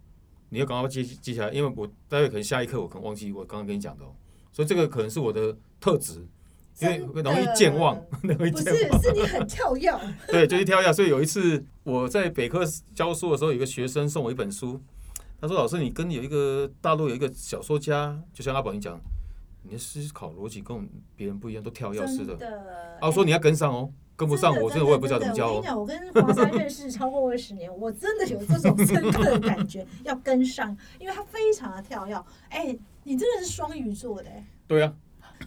[0.49, 4.09] 你要赶快记记下来，因为我待会可能下一刻我可能忘记我刚刚跟你讲的哦，
[4.53, 6.27] 所以这个可能是我的特质，
[6.81, 9.03] 因为容易健忘， 容易不是健忘。
[9.03, 9.93] 是你很跳跃，
[10.29, 10.93] 对，就是挑一下。
[10.93, 12.65] 所以有一次我在北科
[12.95, 14.81] 教书的时候，有一个学生送我一本书，
[15.41, 19.01] 他说：“老师，你跟有一个大陆有一个小说家，就像阿宝你讲，
[19.63, 25.63] 你的思考逻辑跟别人不一样，都跳跃式的。”的啊，我说你要跟上哦，跟不上我真的我也不知道怎么教哦。
[25.77, 32.25] 我跟你讲，我跟华山认识超过二十年，我真的有这种深刻的感觉，要跟上，因为他非常的跳跃。
[32.49, 34.95] 哎，你真的是双鱼座的、哎对啊，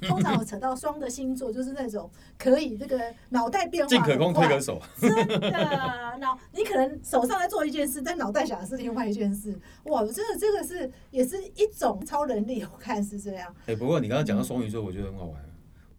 [0.08, 4.82] 通常我扯到双的星座，就是那种可以这个脑袋变化进可攻退可守。
[5.00, 9.60] 真的，脑你可能手上在做一件事，但脑袋想的是另外一件事。
[9.86, 13.54] 哇，真的这个是也是一种超能力，我看是这样。
[13.66, 15.42] 哎，不过你刚刚讲到双鱼座，我觉得很好玩。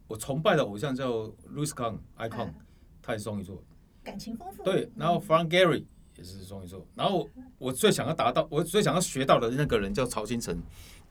[0.07, 2.53] 我崇拜的偶像叫 Louis Kahn Icon，嗯
[3.01, 3.61] 他也是双鱼座。
[4.03, 4.63] 感情丰富。
[4.63, 5.83] 对，然后 Frank Gehry
[6.15, 6.85] 也是双鱼座。
[6.93, 10.55] 然后我我最想要达到，我最想要学到的那个人叫曹新成，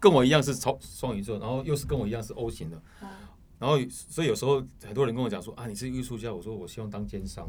[0.04, 2.76] 跟我一样是超双鱼座，然后又是跟我一样是 O 型的。
[3.00, 3.08] 啊
[3.56, 7.48] 然后所以有时候很多人跟我讲说啊，你是艺术家，我说我希望当奸商，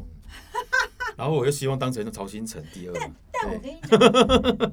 [1.14, 2.94] 然后我又希望当成曹新成第二。
[2.94, 3.98] 但但我跟你讲，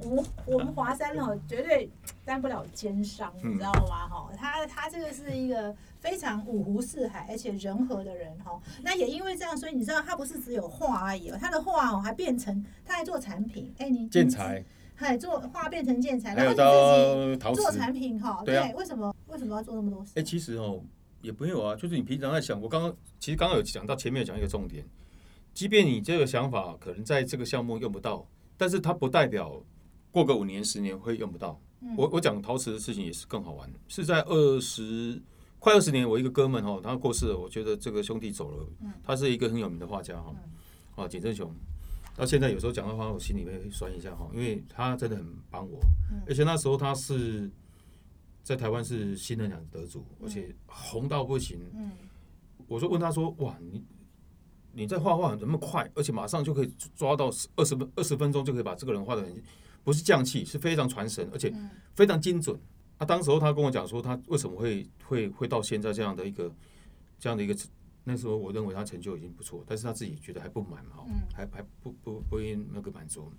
[0.09, 1.89] 我们我们华山哦，绝对
[2.23, 4.07] 当不了奸商，嗯你知道吗？
[4.07, 8.57] 哈，他他这个是一个非常五湖四海而且人和的人哈。
[8.81, 13.73] 那也因为这样，所以你知道他不是只有画而已哦，他的画哦还变成他还做产品。
[13.79, 14.63] 哎，你建，材，
[15.07, 17.61] 还做画变成建材，还有然后你到陶瓷。
[17.61, 18.41] 做产品哈。
[18.45, 20.11] 对啊为什么为什么要做那么多事？
[20.15, 20.81] 哎、其实哦，
[21.21, 24.85] 也没有啊，就是你平常在想，我刚刚其实刚刚有讲到前面有讲一个重点，
[25.53, 29.61] 即便你这个想法可能在这个项目用不到，但是它不代表
[30.11, 31.59] 过个五年十年会用不到。
[31.97, 35.21] 我我讲陶瓷的事情也是更好玩，是在二十
[35.59, 38.67] 快二十年，我一个哥们哦，他过世了，我觉得这个兄弟走了，
[39.03, 40.33] 他是一个很有名的画家哈，
[40.95, 41.53] 啊，简正雄，
[42.15, 45.79] 到现在有时候讲的话，我心里会酸一下哈，因为他真的很帮我，
[46.27, 47.49] 而且那时候他是
[48.43, 51.91] 在台湾是新人奖得主，而且红到不行，嗯。
[52.67, 53.83] 我就问他说，哇，你
[54.71, 59.43] 你在画画怎么快，而且马上就可以抓到二十分二十分钟就可以把这个人画的很。
[59.83, 61.53] 不是匠气，是非常传神，而且
[61.93, 62.57] 非常精准。
[62.97, 66.49] 啊，当时候他跟我讲说，他为什么会会会到现在这样的一个
[67.19, 67.53] 这样的一个，
[68.03, 70.97] 那时候我认为他成就已经不错，但是他自己觉得还不满嘛，
[71.33, 73.31] 还还不不不应那个满足。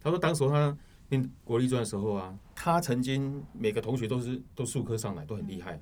[0.00, 0.76] 他说，当时他
[1.08, 5.80] 念国立专的时候啊，他曾经每个同学都是都数科上来都很厉害，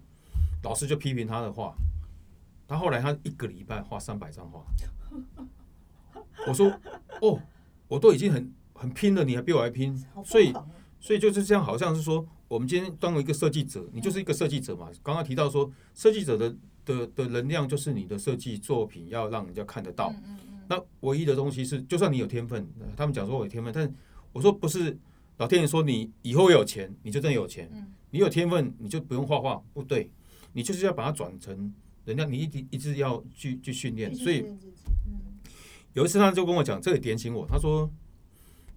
[0.63, 1.75] 老师就批评他的画。
[2.67, 4.65] 他后来他一个礼拜画三百张画。
[6.47, 6.69] 我说，
[7.21, 7.41] 哦，
[7.89, 8.53] 我都已经很。
[8.77, 10.53] 很拼了，你还比我还拼，所以
[10.99, 14.91] 所以就是这样，好像是说，我们今天当为一个设计者，你就是一个设计者嘛。
[15.01, 20.15] 刚刚提到说，设计者的的的能量就是你的设计作品要让人家看得到。
[20.69, 22.67] 那唯一的东西是，就算你有天分，
[22.97, 23.95] 他们讲说我有天分，但
[24.33, 24.97] 我说不是，
[25.37, 27.71] 老天爷说你以后有钱，你就真有钱。
[28.11, 30.11] 你有天分，你就不用画画，不对，
[30.53, 31.73] 你就是要把它转成
[32.05, 34.15] 人家，你一直一直要去去训练。
[34.15, 34.45] 所以
[35.93, 37.91] 有一次他就跟我讲，这里点醒我，他说。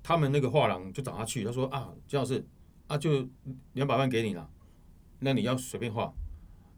[0.04, 2.42] 他们那个画廊就找他去，他说啊，金老师
[2.88, 3.28] 啊，就
[3.74, 4.50] 两百万给你了，
[5.20, 6.14] 那你要随便画。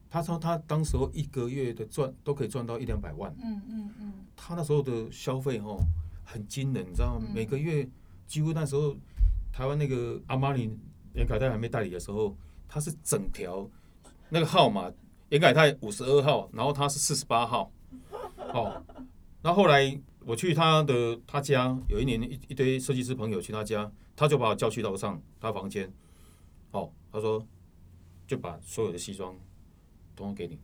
[0.09, 3.33] 他说他当时候一个月的赚都可以赚到一两百万。
[3.43, 4.13] 嗯嗯嗯。
[4.35, 5.77] 他那时候的消费哦
[6.23, 7.27] 很惊人，你知道吗？
[7.33, 7.87] 每个月
[8.25, 8.95] 几乎那时候
[9.51, 10.77] 台湾那个阿玛尼
[11.13, 12.35] 严凯泰还没代理的时候，
[12.67, 13.69] 他是整条
[14.29, 14.91] 那个号码
[15.29, 17.71] 严凯泰五十二号，然后他是四十八号。
[18.53, 18.83] 哦，
[19.41, 19.99] 那后来。
[20.25, 25.91] 我去他的他家，有一年一一堆设计师朋友去他家，他就把我叫去楼上他房间，
[26.71, 27.43] 哦，他说
[28.27, 29.33] 就把所有的西装
[30.19, 30.59] 统统给你，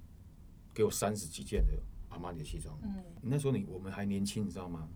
[0.74, 1.74] 给我三十几件的
[2.10, 2.78] 阿玛尼的西装。
[2.84, 4.88] 嗯，那时候你我们还年轻，你知道吗？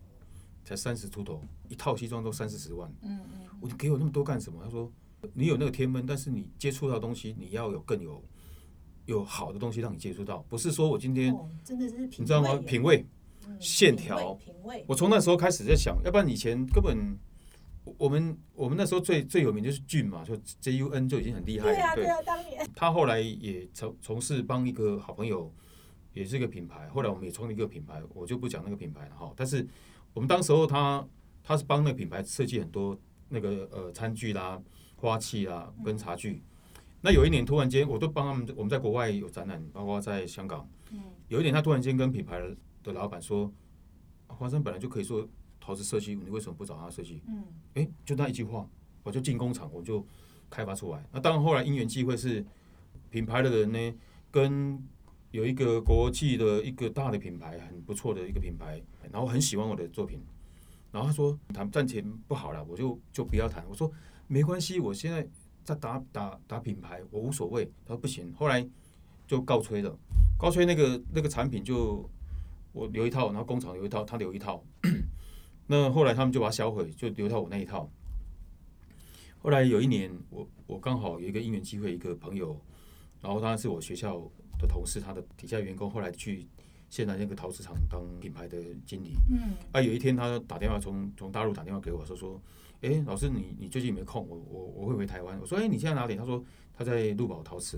[0.65, 2.91] 才三十出头，一套西装都三四十万。
[3.01, 4.61] 嗯嗯，我你给我那么多干什么？
[4.63, 4.91] 他说
[5.33, 8.23] 你有那个天分，但是你接触到东西，你要有更有
[9.05, 12.55] 有好的东西让你接触到，不是说我今天真的是你知道吗？
[12.67, 13.05] 品味。
[13.59, 17.17] 线条，品味我从那时候开始在想，要不然以前根本
[17.97, 21.73] 我们我们那时候最最有名就是俊嘛，就 J U N 就已经很厉害了。
[21.73, 25.53] 对啊，对啊，当年他后来也从从事帮一个好朋友，
[26.13, 26.87] 也是一个品牌。
[26.89, 29.33] 后来我们也创立一个品牌，我就不讲那个品牌了哈。
[29.35, 29.67] 但是
[30.13, 31.07] 我们当时候他
[31.43, 32.99] 他是帮那个品牌设计很多
[33.29, 34.61] 那个呃餐具啦、
[34.95, 36.43] 花器啦跟茶具。
[37.01, 40.69] 那有一年突然间，我都帮他们，我们在国外有展览，包括在香港。
[40.91, 40.99] 嗯。
[41.27, 42.41] 有一年他突然间跟品牌。
[42.81, 43.51] 的老板说
[44.27, 45.27] ：“华生本来就可以做
[45.69, 47.43] 陶瓷设计，你为什么不找他设计？”嗯，
[47.75, 48.67] 哎，就那一句话，
[49.03, 50.03] 我就进工厂，我就
[50.49, 51.05] 开发出来。
[51.11, 52.43] 那当然，后来因缘际会是
[53.11, 53.95] 品牌的人呢，
[54.31, 54.83] 跟
[55.29, 60.19] 有一个国际的一个大的品牌，很不错的一个品牌，然后很喜欢我的作品。
[60.91, 63.91] 然后他说：“谈赚钱不好了，我就就不要谈。”我说
[64.25, 65.23] ：“没关系，我现在
[65.63, 68.67] 在打打打品牌，我无所谓。”他说：“不行。”后来
[69.27, 69.95] 就告吹了，
[70.35, 72.09] 告吹那个那个产品就。
[72.71, 74.63] 我留一套，然后工厂留一套，他留一套。
[75.71, 77.87] 那后来他们就把它销毁，就留到我那一套。
[79.37, 82.59] 后来有一年，我我刚好有一个因缘机会，一个朋友，
[83.21, 84.19] 然后他是我学校
[84.57, 86.47] 的同事，他的底下员工，后来去
[86.89, 89.13] 现在那个陶瓷厂当品牌的经理。
[89.29, 89.53] 嗯。
[89.71, 92.41] 啊，有一天他打电话从从大陆打电话给我说说，
[92.81, 95.39] 哎，老师你你最近有没有空，我我我会回台湾。
[95.39, 96.15] 我说，哎，你现在哪里？
[96.15, 96.43] 他说
[96.75, 97.77] 他在陆宝陶瓷。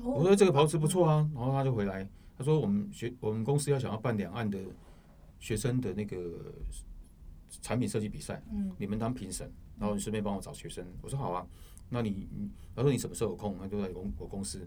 [0.00, 2.08] 我说这个陶瓷不错啊，然后他就回来。
[2.38, 4.58] 他说：“我们学我们公司要想要办两岸的
[5.38, 6.16] 学生的那个
[7.60, 11.46] 产品设计比赛，嗯，你们当评审，然后你顺便帮我找学生。”我说：“好啊，
[11.90, 12.26] 那你
[12.74, 13.58] 他说你什么时候有空？
[13.58, 14.66] 他就在公我公司。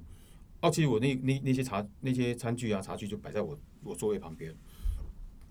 [0.61, 4.55] 哦，其实我那那那些茶那些餐具啊茶具就摆在我我座位旁边。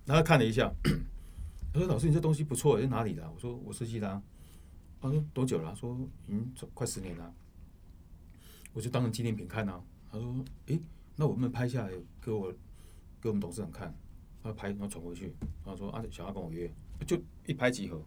[0.04, 0.72] 然后看了一下，
[1.72, 4.22] 他说：‘老师，你这东西不错，是哪里的？’我说：‘我设计的。’
[5.00, 7.34] 他说：‘多久了？’他说：‘已经快十年了。’
[8.72, 9.82] 我就当成纪念品看啊。
[10.10, 10.80] 他说：‘诶。’
[11.16, 12.52] 那我们拍下来给我
[13.20, 13.96] 给我们董事长看，
[14.42, 15.32] 他拍然后传回去，
[15.64, 16.68] 然后说啊想要跟我约，
[17.06, 18.00] 就一拍即合，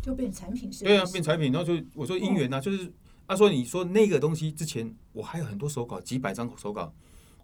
[0.00, 0.84] 就变产品是？
[0.84, 2.92] 对啊，变产品，然后就我说姻缘呐，就是
[3.26, 6.92] 他说你说那个东西之前我还有很多手稿，几百张手稿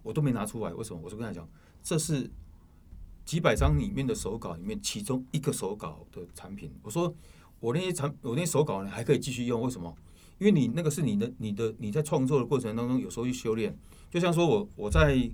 [0.03, 0.99] 我都没拿出来，为什么？
[1.03, 1.47] 我就跟他讲，
[1.83, 2.29] 这是
[3.25, 6.71] 几百张里面的手稿里面其中一个手稿的产品。
[6.83, 7.13] 我说
[7.59, 9.95] 我那些产我那些手稿呢还可以继续用，为什么？
[10.37, 13.77] 因为你那个是你的你的你在创作的过程当中有时候去修炼。
[14.09, 15.29] 就像说，我我在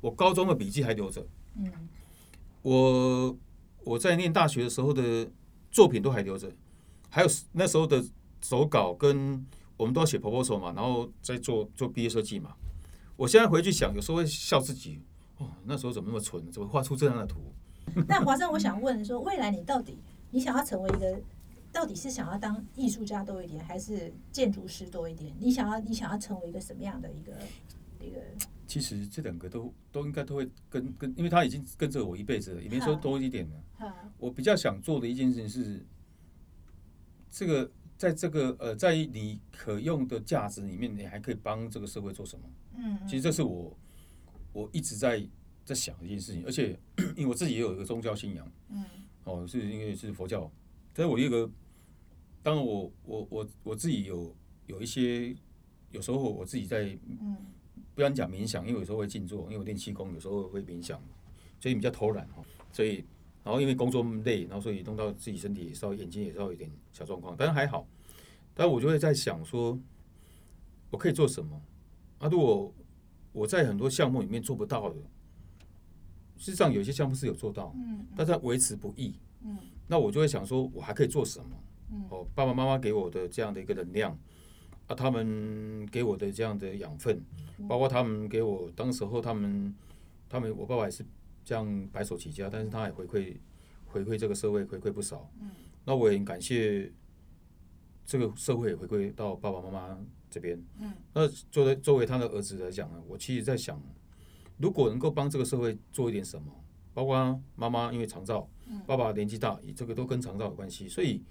[0.00, 1.70] 我高中的笔记还留着，嗯，
[2.62, 3.36] 我
[3.88, 5.26] 我在念大学的时候的
[5.70, 6.52] 作品都还留着，
[7.08, 8.04] 还有那时候的
[8.42, 9.42] 手稿跟
[9.78, 12.54] 我们都要写 proposal 嘛，然后再做做毕业设计嘛。
[13.16, 15.00] 我现在回去想，有时候会笑自己，
[15.38, 17.40] 哦，那时候怎么那么蠢，怎么画出这样的图？
[18.06, 19.98] 那华生，我想问说，未来你到底
[20.30, 21.18] 你想要成为一个，
[21.72, 25.34] 到底是想要当艺术家多一点，还是建筑师多一点？
[25.40, 27.32] 你想要你想要成为一个什么样的一个
[28.00, 28.20] 一个？
[28.66, 33.64] 其实这两个都都应该都会跟跟，因为他已经跟着我一辈子了，也没说多一点了。
[34.18, 35.82] 我比较想做的一件事情是，
[37.30, 42.44] 这个在这个呃，在你可用的价值里面，你还可以帮这个社会做什么？
[42.76, 43.74] 嗯，其实这是我
[44.52, 45.26] 我一直在
[45.64, 46.78] 在想的一件事情，而且
[47.16, 48.84] 因为我自己也有一个宗教信仰，嗯，
[49.24, 50.52] 哦，是因为是佛教，
[50.92, 51.50] 但是我一个，
[52.42, 55.34] 当然我我我我自己有有一些，
[55.90, 57.34] 有时候我自己在嗯。
[57.98, 61.02] 不要讲冥想，因为有时候会静坐，因为我练气功，有时候会冥想，
[61.58, 62.40] 所以比较偷懒哈。
[62.72, 63.04] 所以，
[63.42, 67.88] 然后因为工作累，然后所以弄到自己身体稍微眼睛也稍微有点小状况，但是还好。
[68.54, 69.76] 但我就会在想说，
[70.90, 71.60] 我可以做什么？
[72.20, 72.72] 啊，如果
[73.32, 74.96] 我在很多项目里面做不到的，
[76.36, 79.58] 事实上有些项目是有做到，嗯，但是维持不易，嗯，
[79.88, 81.50] 那我就会想说，我还可以做什么？
[81.90, 84.16] 嗯，哦，爸爸妈妈给我的这样的一个能量。
[84.88, 87.22] 啊，他们给我的这样的养分，
[87.68, 89.74] 包括他们给我当时候，他们
[90.30, 91.04] 他们我爸爸也是
[91.44, 93.36] 这样白手起家，但是他也回馈
[93.86, 95.30] 回馈这个社会回馈不少。
[95.40, 95.50] 嗯，
[95.84, 96.90] 那我也很感谢
[98.06, 99.98] 这个社会回馈到爸爸妈妈
[100.30, 100.58] 这边。
[100.80, 103.78] 嗯，那作为作为他的儿子来讲呢，我其实在想，
[104.56, 106.50] 如果能够帮这个社会做一点什么，
[106.94, 108.48] 包括妈妈因为长照，
[108.86, 111.22] 爸爸年纪大，这个都跟长照有关系，所以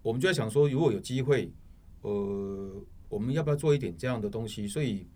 [0.00, 1.52] 我们就在想说，如果有机会，
[2.00, 2.82] 呃。
[3.14, 4.66] 我们要不要做一点这样的东西？
[4.66, 5.06] 所以，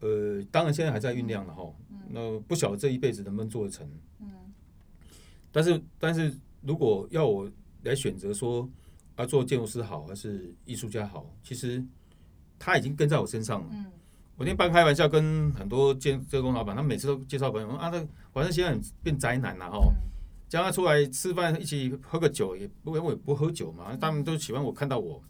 [0.00, 1.70] 呃，当然现在还在酝酿了哈。
[2.08, 3.86] 那不晓得这一辈子能不能做得成。
[4.20, 4.30] 嗯。
[5.52, 7.46] 但是，但是如果要我
[7.82, 8.66] 来选择说，
[9.16, 11.84] 要做建筑师好还是艺术家好，其实
[12.58, 13.66] 他已经跟在我身上了。
[13.72, 13.84] 嗯。
[14.38, 17.98] 我那天半开玩笑跟很多建这工老板，他每次都介绍朋友啊，那
[18.32, 19.92] 反正现在变宅男了哈，
[20.48, 25.22] 叫他出来吃饭一起喝个酒，也不我也不喝酒嘛，他们都喜欢我看到我。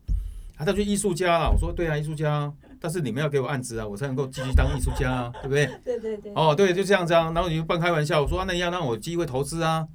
[0.59, 5.66] 他他就艺术家了，我说对啊，艺术家，但是你们要给我案子啊，我才能够继续当艺术家啊，对不对？
[5.85, 6.33] 对对对。
[6.35, 7.31] 哦，对，就这样子啊。
[7.33, 9.87] 然后你就半开玩笑，我说那你要让我机会投资啊，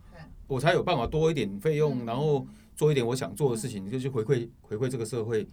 [0.48, 2.48] 我才有办法多一点费用，然后
[2.78, 5.46] 做一点我想做的事情，就去回馈回馈这个社会。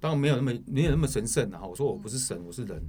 [0.00, 1.60] 当然没有那么没有那么神圣啊。
[1.64, 2.82] 我说我不是神，我是人。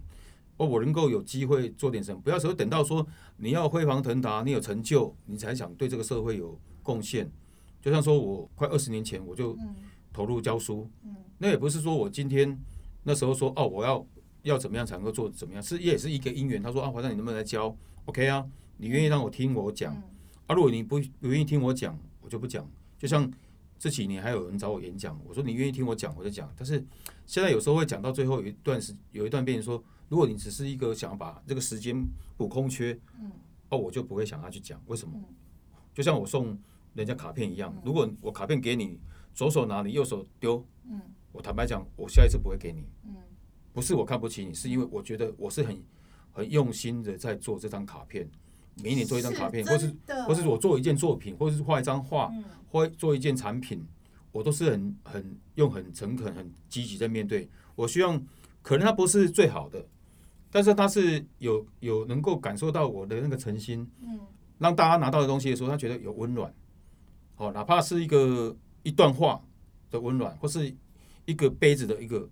[0.57, 3.05] 哦，我能够有机会做点什么，不要说等到说
[3.37, 7.29] 你要辉煌腾达，你有成就，你才想对这个社会有贡献。
[7.83, 9.55] 就像说我快二十年前我就。
[10.13, 10.89] 投入教书，
[11.37, 12.59] 那也不是说我今天
[13.03, 14.05] 那时候说哦，我要
[14.43, 16.61] 要怎么样才能够做怎么样，是也是一个因缘。
[16.61, 18.45] 他说啊，华山你能不能来教？OK 啊，
[18.77, 19.95] 你愿意让我听我讲
[20.47, 20.53] 啊？
[20.53, 22.69] 如果你不不愿意听我讲，我就不讲。
[22.99, 23.31] 就像
[23.79, 26.51] 这几年还有人找我演讲，我说你愿意听我讲，我就讲。
[26.55, 26.83] 但是
[27.25, 32.05] 现在有时候会讲到最后有一段时有一段变成说，如果你只是一个想要把这个时间
[32.37, 32.99] 补空缺，
[33.69, 34.81] 哦，我就不会想要去讲。
[34.87, 35.19] 为什么？
[35.93, 36.57] 就像我送
[36.93, 38.99] 人家卡片一样，如果我卡片给你。
[39.33, 40.65] 左手拿你，右手丢。
[40.89, 40.99] 嗯，
[41.31, 42.85] 我坦白讲，我下一次不会给你。
[43.05, 43.15] 嗯，
[43.73, 45.81] 不是我看不起你，是因为我觉得我是很
[46.31, 48.29] 很用心的在做这张卡片。
[48.81, 49.93] 每一年做一张卡片，或是
[50.27, 52.31] 或是我做一件作品，或者是画一张画，
[52.69, 53.85] 或做一件产品，
[54.31, 57.47] 我都是很很用很诚恳、很积极在面对。
[57.75, 58.21] 我希望
[58.61, 59.85] 可能它不是最好的，
[60.49, 63.85] 但是它是有有能够感受到我的那个诚心。
[64.01, 64.19] 嗯，
[64.57, 66.51] 让大家拿到的东西的时候，他觉得有温暖。
[67.35, 68.55] 哦，哪怕是一个。
[68.83, 69.41] 一段话
[69.89, 70.73] 的温暖，或是
[71.25, 72.29] 一个杯子的一个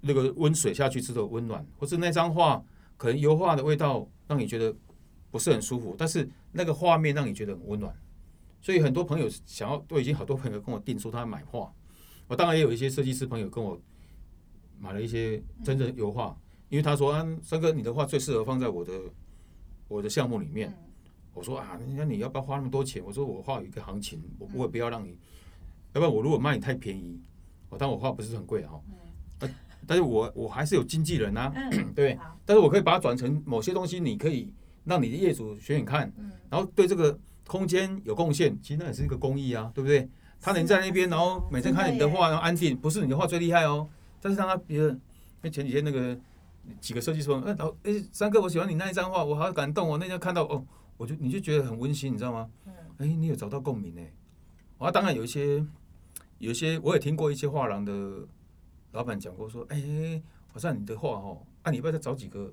[0.00, 2.62] 那个温水下去之后温暖，或是那张画
[2.96, 4.74] 可能油画的味道让你觉得
[5.30, 7.94] 不是很舒服，但是那个画面让你觉得很温暖。
[8.60, 11.72] 所以很多朋友想要，都已经好多朋友跟我订说他买画。
[12.28, 13.80] 我当然也有一些设计师朋友跟我
[14.78, 16.36] 买了一些真正油画，
[16.68, 18.92] 因为他说啊，三哥你的画最适合放在我的
[19.88, 20.72] 我的项目里面。
[21.34, 23.02] 我说啊，那你要不要花那么多钱？
[23.04, 25.18] 我说我画有一个行情，我不会不要让你。
[25.94, 27.20] 要不然我如果卖你太便宜，
[27.70, 28.80] 哦但我画不是很贵哈，
[29.40, 29.50] 呃，
[29.86, 31.52] 但是我我还是有经纪人呐，
[31.94, 34.52] 对，但是我可以把它转成某些东西，你可以
[34.84, 36.12] 让你的业主选选看，
[36.50, 40.08] 然后对这个空间有贡献，其实那也是一个公益啊，对不对？
[40.40, 43.88] 他能在那边，然后每天看你的画，然后安静，不是你的画最厉害哦，
[44.20, 45.00] 但是让他别人，
[45.40, 46.18] 那前几天那个
[46.80, 50.64] 几个设计师说，哎，老哎三哥，我喜欢你那一张画，我好感动哦，那天看到哦，
[50.96, 52.48] 我就你就觉得很温馨，你知道吗？
[52.98, 54.12] 哎，你有找到共鸣哎，
[54.78, 55.64] 啊，当然有一些。
[56.42, 58.26] 有些我也听过一些画廊的
[58.90, 62.52] 老板讲过，说：“哎，好像你的画哦，啊，你不要再找几个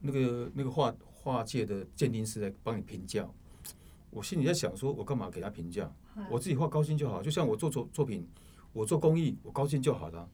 [0.00, 3.24] 那个那个画画界的鉴定师来帮你评价。”
[4.10, 5.88] 我心里在想，说我干嘛给他评价？
[6.28, 7.22] 我自己画高兴就好。
[7.22, 8.26] 就像我做作作品，
[8.72, 10.28] 我做公益，我高兴就好了。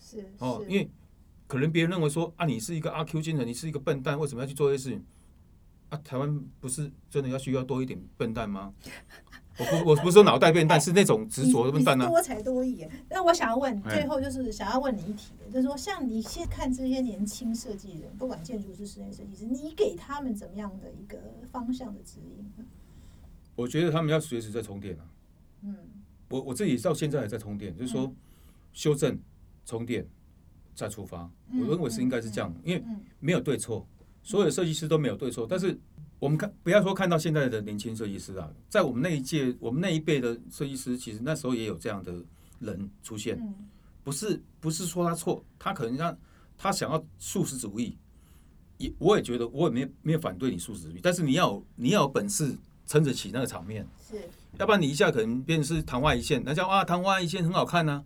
[0.00, 0.90] 是哦，是因为
[1.46, 5.04] 可能别人认为说啊，你是一个阿 Q 精神，你是一个笨蛋，为什么要去做这些事情？
[5.90, 8.74] 啊，台湾不是真的要需要多一点笨蛋吗？
[9.60, 12.04] 我不我不是说脑袋笨蛋，是那种执着的笨蛋啊。
[12.04, 12.86] 你你多才多艺。
[13.10, 21.18] 那我想要问，哎最后就是想要问你一题，就是说，像你现在看这些年轻设计人，不管建筑师、室内设计师，你给他们怎么样的一个
[21.52, 22.66] 方向的指引？
[23.54, 25.04] 我觉得他们要随时在充电啊。
[25.62, 25.76] 嗯
[26.28, 28.10] 我我自己到现在还在充电，就是说
[28.72, 29.18] 修正、
[29.66, 30.06] 充电
[30.74, 31.30] 再出发。
[31.50, 33.86] 嗯我认为是应该是这样，因为嗯没有对错，
[34.22, 35.46] 所有的设计师都没有对错。
[35.46, 35.78] 但是
[36.20, 42.14] 我们看，不要说看到现在的年轻设计师啊，在我们那一届、我们那一辈的设计师，其实那时候也有这样的
[42.60, 43.36] 人出现。
[43.40, 43.52] 嗯
[44.02, 46.16] 不是不是说他错，他可能让
[46.56, 47.98] 他想要素食主义，
[48.78, 52.56] 也我也觉得我也没没有反对你素食主义，但是你要你要有本事
[52.86, 53.86] 撑得起那个场面。
[54.02, 54.16] 是
[54.58, 58.02] 要不然你一下可能变成是昙花一现，那叫啊昙花一现很好看呢、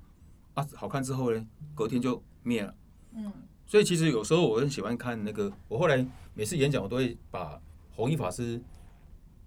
[0.55, 1.47] 啊，好看之后呢，
[1.77, 2.75] 隔天就灭了。
[3.15, 3.33] 嗯
[3.67, 6.05] 所以其实有时候我很喜欢看那个，我后来
[6.35, 7.59] 每次演讲我都会把
[7.95, 8.61] 弘一法师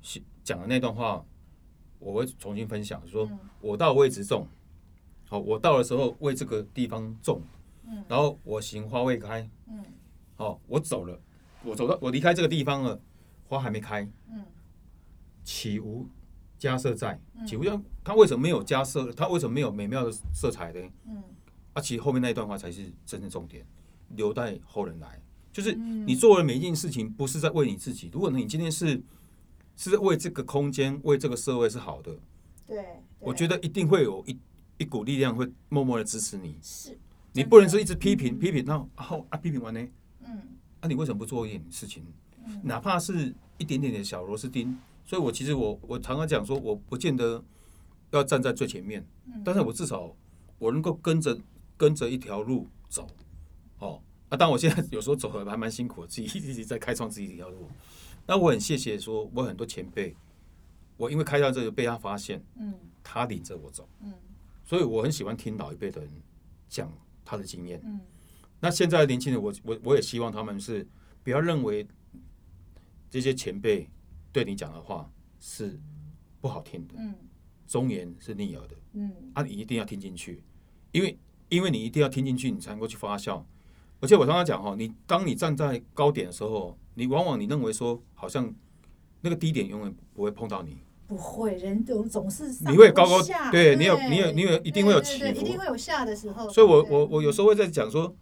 [0.02, 1.24] 写讲的那段话，
[2.00, 4.48] 我会重新分享，说嗯我到位置种，
[5.28, 7.42] 好，我到的时候为这个地方种，
[7.86, 9.84] 嗯然后我行花未开，嗯
[10.36, 11.20] 好，我走了，
[11.64, 13.00] 我走到我离开这个地方了，
[13.48, 14.46] 花还没开，嗯
[15.44, 16.08] 岂无
[16.58, 17.20] 加色在？
[17.36, 19.12] 嗯岂无要它为什么没有加色？
[19.12, 20.80] 他为什么没有美妙的色彩呢？
[21.06, 21.24] 嗯
[21.74, 23.66] 啊，其实后面那一段话才是真正重点，
[24.10, 25.22] 留待后人来。
[25.58, 28.12] 就是嗯你做的每一件事情，不是在为你自己。
[28.14, 29.02] 如果你今天是
[29.76, 32.16] 是在为这个空间、为这个社会是好的，
[32.68, 34.38] 对，我觉得一定会有一
[34.78, 36.56] 一股力量会默默的支持你。
[36.62, 36.96] 是
[37.34, 39.84] 你不能是一直批评批评，然后啊批评完呢，
[40.28, 40.44] 嗯
[40.80, 42.04] 啊你为什么不做一点事情？
[42.46, 44.78] 嗯哪怕是一点点的小螺丝钉。
[45.06, 47.44] 所以我其实我我常常讲说，我不见得
[48.12, 50.16] 要站在最前面，嗯但是我至少
[50.60, 51.36] 我能够跟着
[51.76, 53.10] 跟着一条路走，哦，
[54.30, 57.68] 啊，但我现在 有时候走的还蛮辛苦的，自己一直在开创自己的一条路。
[58.26, 60.16] 那我很谢谢说，我很多前辈，
[60.98, 62.74] 我因为开到这个被他发现，嗯
[63.04, 64.14] 他领着我走，嗯
[64.66, 66.12] 所以我很喜欢听老一辈的人
[66.68, 66.92] 讲
[67.24, 67.82] 他的经验。
[67.86, 68.02] 嗯
[68.60, 70.86] 那现在的年轻人，我我我也希望他们是
[71.24, 71.88] 不要认为
[73.10, 73.88] 这些前辈
[74.34, 75.10] 对你讲的话
[75.40, 75.80] 是
[76.42, 77.16] 不好听的，嗯
[77.68, 80.42] 忠言是逆耳的，嗯啊，你一定要听进去，
[80.92, 81.18] 因为
[81.50, 83.44] 因为你一定要听进去，你才能够去发酵。
[84.00, 88.54] 而且我常常讲哈，你当你站在高点的时候，你往往你认为说好像
[89.22, 90.78] 那个低点永远不会碰到你，
[91.08, 96.50] 不会，人都总是你会高高下对你有你有你有一定会有起伏一定会有下的时候。
[96.50, 98.16] 所以我我我有时候会在讲说，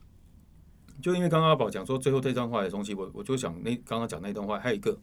[1.01, 4.97] 就因为刚刚阿宝讲说最后这段话的东西，我我就想那刚刚讲那段话，还有一个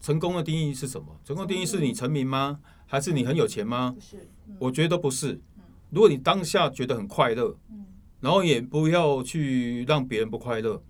[0.00, 1.06] 成功的定义是什么？
[1.24, 2.58] 成功的定义是你成名吗？
[2.86, 3.92] 还是你很有钱吗？
[3.94, 4.16] 不是，
[4.48, 5.40] 嗯我觉得都不是。
[5.90, 7.84] 如果你当下觉得很快乐，嗯
[8.20, 10.82] 然后也不要去让别人不快乐，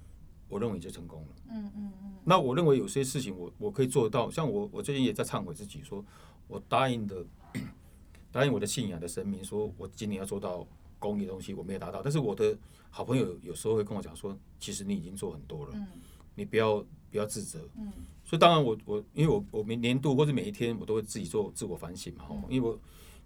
[0.49, 1.29] 我认为你就成功了。
[1.51, 6.05] 嗯嗯嗯那我认为有些事情我我可以做得到，像我我最近也在忏悔自己说，
[6.47, 7.25] 我答应的
[8.31, 10.67] 答应我的信仰的神明，说我今年要做到
[10.99, 12.03] 公益的东西，我没有达到。
[12.03, 12.57] 但是我的
[12.91, 15.87] 好朋友有时候会跟我讲说，其实你已经做很多了，嗯
[16.35, 17.67] 你不要不要自责。
[17.79, 17.91] 嗯
[18.25, 22.79] 所以当然我我因为我我每年度或者每一天我都会自己做自我反省嘛，嗯因为我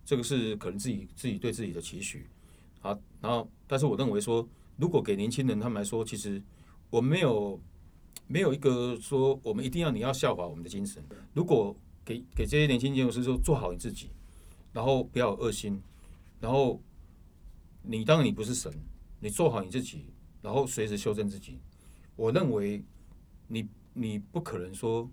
[0.05, 2.29] 这个是可能自己自己对自己的期许
[2.83, 2.99] 啊。
[3.21, 6.43] 然后，但是我认为说，如果给年轻人他们来说，其实
[6.91, 7.59] 我们没有
[8.27, 11.03] 没有一个说我们一定要你要效法我们的精神。
[11.33, 11.75] 如果
[12.05, 14.11] 给给这些年轻建筑师说做好你自己，
[14.73, 15.81] 然后不要有恶心，
[16.41, 16.83] 然后
[17.83, 18.73] 你当然你不是神，
[19.21, 20.07] 你做好你自己，
[20.41, 21.59] 然后随时修正自己。
[22.17, 22.85] 我认为
[23.49, 25.09] 你你不可能说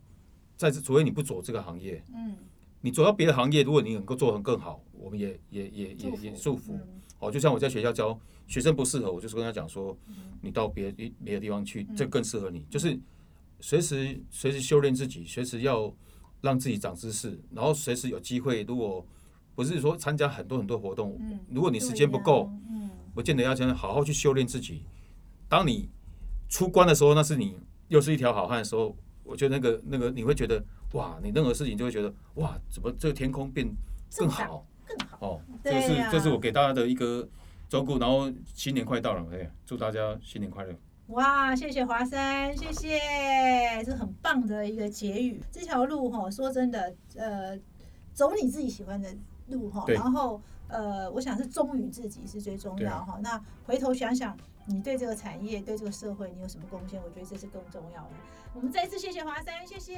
[0.58, 2.36] 在这，除非你不走这个行业，嗯，
[2.82, 6.74] 你走到别的行业，如果你能够做得更好，我们也也也也也祝福。
[6.74, 8.18] 嗯哦，就像我在学校教
[8.48, 12.66] 学生不适合，我就是跟他讲说，嗯你到别的别的地方去，这更适合你。
[12.70, 12.98] 就是
[13.60, 15.94] 随时随时修炼自己，随时要
[16.42, 19.06] 让自己长知识，然后随时有机会，如果
[19.54, 22.50] 不是说参加很多很多活动，嗯如果你时间不够，
[23.14, 24.84] 不见得要这样好好去修炼自己。
[25.50, 25.90] 当你
[26.48, 27.58] 出关的时候，那是你
[27.90, 30.64] 又是一条好汉的时候，我觉得那个那个你会觉得
[30.94, 33.68] 哇，你任何事情就会觉得哇，怎么这个天空变
[34.16, 35.18] 更好更好。
[35.22, 35.42] 哦？
[35.64, 37.28] 这个是对这是我给大家的一个
[37.70, 37.98] 照顾。
[38.00, 40.74] 然后新年快到了，哎，祝大家新年快乐。
[41.08, 43.00] 哇，谢谢华山，谢谢，
[43.84, 45.42] 这很棒的一个结语。
[45.52, 47.58] 这条路哈，说真的，呃，
[48.14, 49.10] 走你自己喜欢的
[49.48, 53.20] 路哈，然后呃，我想是忠于自己是最重要哈。
[53.24, 54.38] 那回头想想，
[54.68, 57.02] 你对这个产业、对这个社会，你有什么贡献？
[57.02, 58.12] 我觉得这是更重要的。
[58.54, 59.98] 我们再次谢谢华山，谢谢。